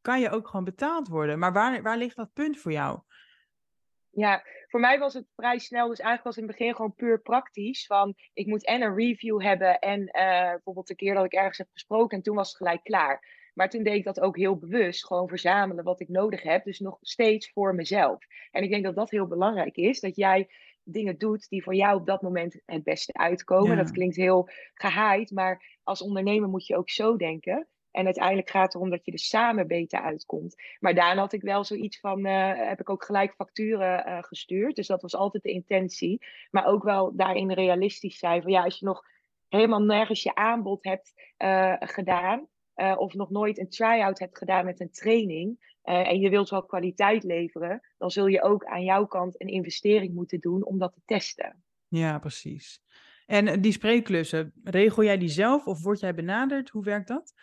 [0.00, 1.38] kan je ook gewoon betaald worden.
[1.38, 3.00] Maar waar, waar ligt dat punt voor jou?
[4.10, 5.88] Ja, voor mij was het vrij snel.
[5.88, 7.86] Dus eigenlijk was het in het begin gewoon puur praktisch.
[7.86, 9.78] Van ik moet en een review hebben.
[9.78, 12.16] En eh, bijvoorbeeld een keer dat ik ergens heb gesproken.
[12.16, 13.38] En toen was het gelijk klaar.
[13.54, 15.06] Maar toen deed ik dat ook heel bewust.
[15.06, 16.64] Gewoon verzamelen wat ik nodig heb.
[16.64, 18.24] Dus nog steeds voor mezelf.
[18.50, 20.00] En ik denk dat dat heel belangrijk is.
[20.00, 20.48] Dat jij
[20.82, 23.76] dingen doet die voor jou op dat moment het beste uitkomen.
[23.76, 23.82] Ja.
[23.82, 25.30] Dat klinkt heel gehaaid.
[25.30, 27.68] Maar als ondernemer moet je ook zo denken.
[27.90, 30.54] En uiteindelijk gaat het erom dat je er samen beter uitkomt.
[30.78, 34.76] Maar daarna had ik wel zoiets van, eh, heb ik ook gelijk facturen eh, gestuurd.
[34.76, 36.26] Dus dat was altijd de intentie.
[36.50, 38.42] Maar ook wel daarin realistisch zijn.
[38.42, 39.02] Van ja, als je nog
[39.48, 42.48] helemaal nergens je aanbod hebt eh, gedaan.
[42.96, 45.68] of nog nooit een try-out hebt gedaan met een training.
[45.82, 47.80] en je wilt wel kwaliteit leveren.
[47.98, 51.62] Dan zul je ook aan jouw kant een investering moeten doen om dat te testen.
[51.88, 52.82] Ja, precies.
[53.26, 56.68] En die spreekklussen, regel jij die zelf of word jij benaderd?
[56.68, 57.34] Hoe werkt dat?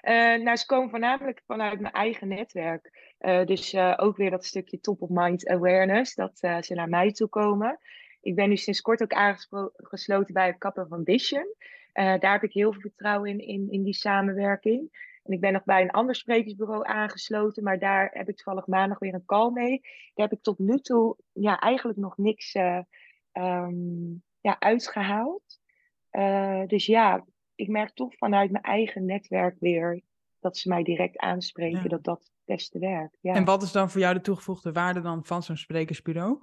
[0.00, 3.14] Eh, nou, ze komen voornamelijk vanuit mijn eigen netwerk.
[3.18, 7.12] Eh, dus eh, ook weer dat stukje top of mind awareness, dat ze naar mij
[7.12, 7.78] toe komen.
[8.20, 11.54] Ik ben nu sinds kort ook aangesloten bij het Kappa Foundation.
[11.92, 15.10] Eh, daar heb ik heel veel vertrouwen in, in, in die samenwerking.
[15.22, 18.98] En ik ben nog bij een ander sprekersbureau aangesloten, maar daar heb ik toevallig maandag
[18.98, 19.80] weer een call mee.
[20.14, 22.80] Daar heb ik tot nu toe ja, eigenlijk nog niks eh,
[23.32, 24.10] ehm,
[24.40, 25.60] ja, uitgehaald.
[26.10, 27.24] Eh, dus ja,
[27.62, 30.00] ik merk toch vanuit mijn eigen netwerk weer
[30.40, 31.88] dat ze mij direct aanspreken, Ja.
[31.88, 33.18] dat dat het beste werkt.
[33.20, 33.34] Ja.
[33.34, 36.38] En wat is dan voor jou de toegevoegde waarde dan van zo'n sprekersbureau?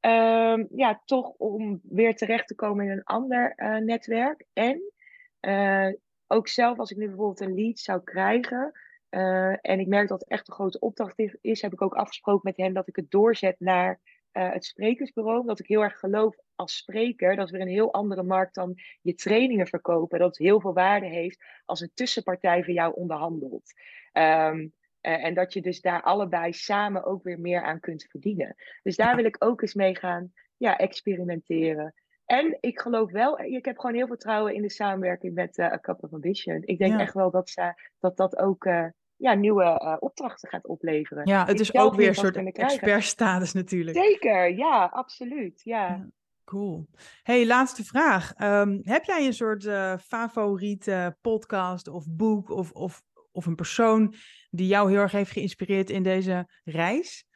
[0.00, 4.44] Ehm, ja, toch om weer terecht te komen in een ander eh, netwerk.
[4.52, 4.92] En
[5.40, 5.88] eh,
[6.26, 8.72] ook zelf, als ik nu bijvoorbeeld een lead zou krijgen.
[9.08, 11.94] eh, en ik merk dat het echt een grote opdracht is, is, heb ik ook
[11.94, 14.00] afgesproken met hen dat ik het doorzet naar
[14.36, 15.40] eh, het sprekersbureau.
[15.40, 18.74] Omdat ik heel erg geloof als spreker, dat is weer een heel andere markt dan
[19.02, 20.18] je trainingen verkopen.
[20.18, 23.72] Dat het heel veel waarde heeft als een tussenpartij voor jou onderhandelt.
[24.12, 24.68] Ehm,
[25.00, 28.54] eh, en dat je dus daar allebei samen ook weer meer aan kunt verdienen.
[28.82, 31.94] Dus daar wil ik ook eens mee gaan ja, experimenteren.
[32.24, 35.78] En ik geloof wel, ik heb gewoon heel vertrouwen in de samenwerking met eh A
[35.78, 36.62] Cup of Ambition.
[36.64, 37.00] Ik denk Ja.
[37.00, 41.26] echt wel dat ze, dat, dat ook eh, ja, nieuwe eh, opdrachten gaat opleveren.
[41.26, 43.96] Ja, het is ook weer een soort expertstatus natuurlijk.
[43.96, 45.60] Zeker, ja, absoluut.
[45.64, 45.88] Ja.
[45.88, 46.08] Ja.
[46.44, 46.86] Cool.
[47.22, 48.32] Hey, laatste vraag.
[48.32, 53.02] Ehm, heb jij een soort eh, favoriete podcast of boek of, of,
[53.32, 54.14] of een persoon
[54.50, 57.26] die jou heel erg heeft geïnspireerd in deze reis?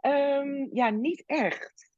[0.00, 1.90] Ehm, ja, niet echt.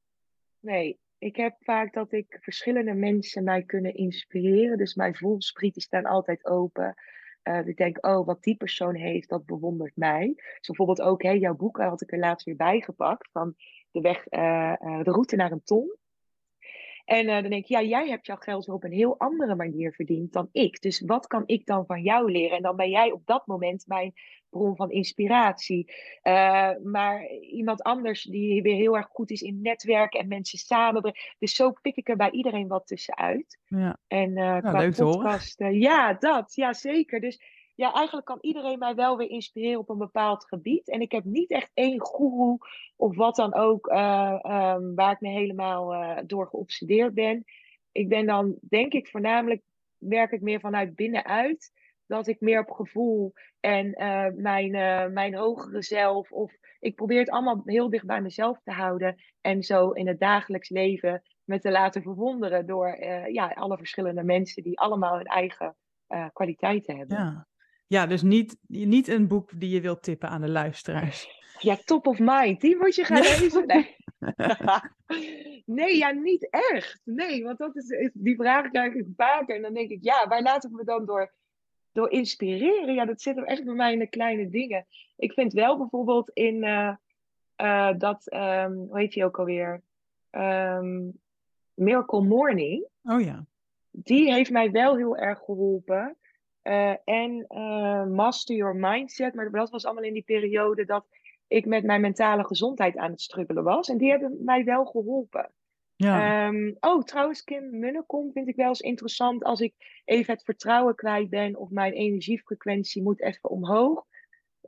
[0.61, 4.79] Nee, ik heb vaak dat ik verschillende mensen mij kunnen inspireren.
[4.79, 6.95] Dus mijn voelsprieten staan altijd open.
[7.47, 10.33] Eh, ik denk, oh, wat die persoon heeft, dat bewondert mij.
[10.35, 13.29] Dus bijvoorbeeld ook, hè, jouw boek had ik er laatst weer bijgepakt.
[13.33, 13.55] Van
[13.91, 15.97] de weg, eh, eh, de route naar een ton.
[17.07, 19.93] En eh, dan denk ik, ja, jij hebt jouw geld op een heel andere manier
[19.93, 20.81] verdiend dan ik.
[20.81, 22.57] Dus wat kan ik dan van jou leren?
[22.57, 24.13] En dan ben jij op dat moment mijn
[24.51, 25.93] bron van inspiratie.
[26.23, 31.21] Eh, maar iemand anders die weer heel erg goed is in netwerken en mensen samenbrengen.
[31.39, 33.59] Dus zo pik ik er bij iedereen wat tussenuit.
[33.67, 33.99] Ja.
[34.07, 37.21] En eh qua podcast, ja, dat, ja zeker.
[37.21, 37.41] Dus
[37.77, 40.89] ja, eigenlijk kan iedereen mij wel weer inspireren op een bepaald gebied.
[40.89, 42.59] En ik heb niet echt één goeroe
[42.97, 47.45] of wat dan ook, eh, ehm, waar ik me helemaal eh, door geobsedeerd ben.
[47.93, 49.63] Ik ben dan, denk ik, voornamelijk
[49.99, 51.73] werk ik meer vanuit binnenuit.
[52.07, 54.71] Dat ik meer op gevoel en eh, mijn,
[55.13, 56.33] mijn hogere zelf.
[56.33, 59.23] Of ik probeer het allemaal heel dicht bij mezelf te houden.
[59.41, 62.97] En zo in het dagelijks leven me te laten verwonderen door
[63.33, 65.77] ja, alle verschillende mensen die allemaal hun eigen
[66.33, 67.17] kwaliteiten hebben.
[67.17, 67.47] Ja,
[67.87, 71.45] ja dus niet, niet een boek die je wilt tippen aan de luisteraars.
[71.59, 73.67] Ja, top of mind, die moet je gaan lezen.
[73.75, 73.95] Nee.
[75.65, 77.01] nee, ja, niet echt.
[77.05, 79.57] Nee, want dat is, die vraag krijg ik vaker.
[79.57, 81.33] En dan denk ik, ja, waar laten we me dan door,
[81.93, 82.95] door inspireren?
[82.95, 84.87] Ja, dat zit hem echt bij mij in de kleine dingen.
[85.17, 86.95] Ik vind wel bijvoorbeeld in eh,
[87.57, 89.83] eh, dat, ehm, hoe heet die ook alweer?
[90.31, 91.11] Ehm,
[91.75, 92.87] Miracle Morning.
[93.03, 93.47] Oh ja.
[93.91, 96.17] die heeft mij wel heel erg geholpen.
[96.67, 99.35] Eh, en eh, Master Your Mindset.
[99.35, 101.07] Maar dat was allemaal in die periode dat
[101.47, 103.89] ik met mijn mentale gezondheid aan het struggelen was.
[103.89, 105.51] En die hebben mij wel geholpen.
[105.97, 110.45] Ja, Ehm, oh, trouwens, Kim Munnekom vind ik wel eens interessant als ik even het
[110.45, 114.07] vertrouwen kwijt ben of mijn energiefrequentie moet even omhoog.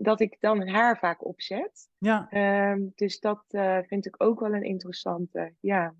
[0.00, 1.88] dat ik dan haar vaak opzet.
[1.98, 2.26] Ja.
[2.30, 5.54] Ehm, dus dat uh, vind ik ook wel een interessante.
[5.60, 5.94] Ja.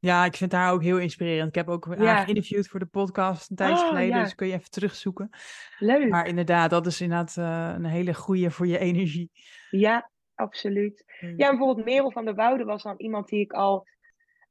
[0.00, 1.48] Ja, ik vind haar ook heel inspirerend.
[1.48, 4.52] Ik heb ook haar geïnterviewd voor de podcast een tijdje oh, geleden, dus kun je
[4.52, 5.30] even terugzoeken.
[5.78, 6.08] Leuk.
[6.08, 9.30] Maar inderdaad, dat is inderdaad uh, een hele goede voor je energie.
[9.70, 11.04] Ja, absoluut.
[11.36, 13.86] Ja, bijvoorbeeld Merel van der Woude was dan iemand die ik al,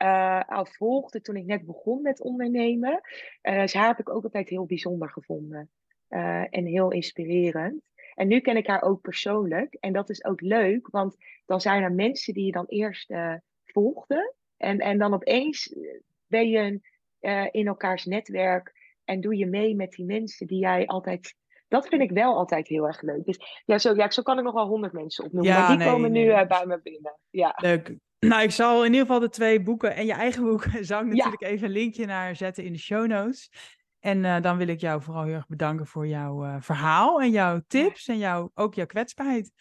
[0.04, 3.02] uh, al volgde toen ik net begon met ondernemen.
[3.42, 5.70] Uh, dus haar heb ik ook altijd heel bijzonder gevonden.
[6.50, 7.82] en heel inspirerend.
[8.14, 9.74] En nu ken ik haar ook persoonlijk.
[9.74, 13.14] En dat is ook leuk, want dan zijn er mensen die je dan eerst
[13.64, 14.36] volgde.
[14.58, 15.76] En, en dan opeens
[16.28, 16.80] ben je
[17.22, 21.36] uh, in elkaars netwerk en doe je mee met die mensen die jij altijd.
[21.68, 23.26] Dat vind ik wel altijd heel erg leuk.
[23.26, 25.52] Dus ja, zo, ja, zo kan ik nog wel honderd mensen opnoemen.
[25.52, 27.20] Ja, maar die komen nu uh, bij me binnen.
[27.30, 27.54] Ja.
[27.62, 27.96] Leuk.
[28.20, 31.14] Nou, ik zal in ieder geval de twee boeken en je eigen boek zou ik
[31.14, 33.52] natuurlijk even een linkje naar zetten in de show notes.
[34.00, 37.62] En uh, dan wil ik jou vooral heel erg bedanken voor jouw verhaal en jouw
[37.68, 39.52] tips en jouw, ook jouw kwetsbaarheid.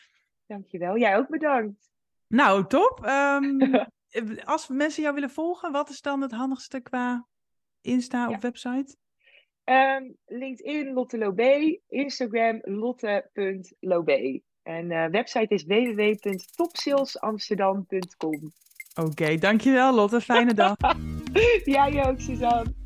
[0.47, 0.99] Dankjewel.
[0.99, 1.91] Jij ook bedankt.
[2.27, 3.07] Nou, top.
[3.07, 3.59] Um,
[4.45, 7.27] als mensen jou willen volgen, wat is dan het handigste qua
[7.81, 8.97] Insta of website?
[9.65, 14.41] Um, LinkedIn Lotte Lobé, Instagram lotte.lobé.
[14.63, 18.53] En uh, website is www.topsalesamsterdam.com.
[18.95, 20.21] Oké, dankjewel Lotte.
[20.21, 20.77] Fijne dag.
[21.65, 22.86] Jij ook, Suzanne.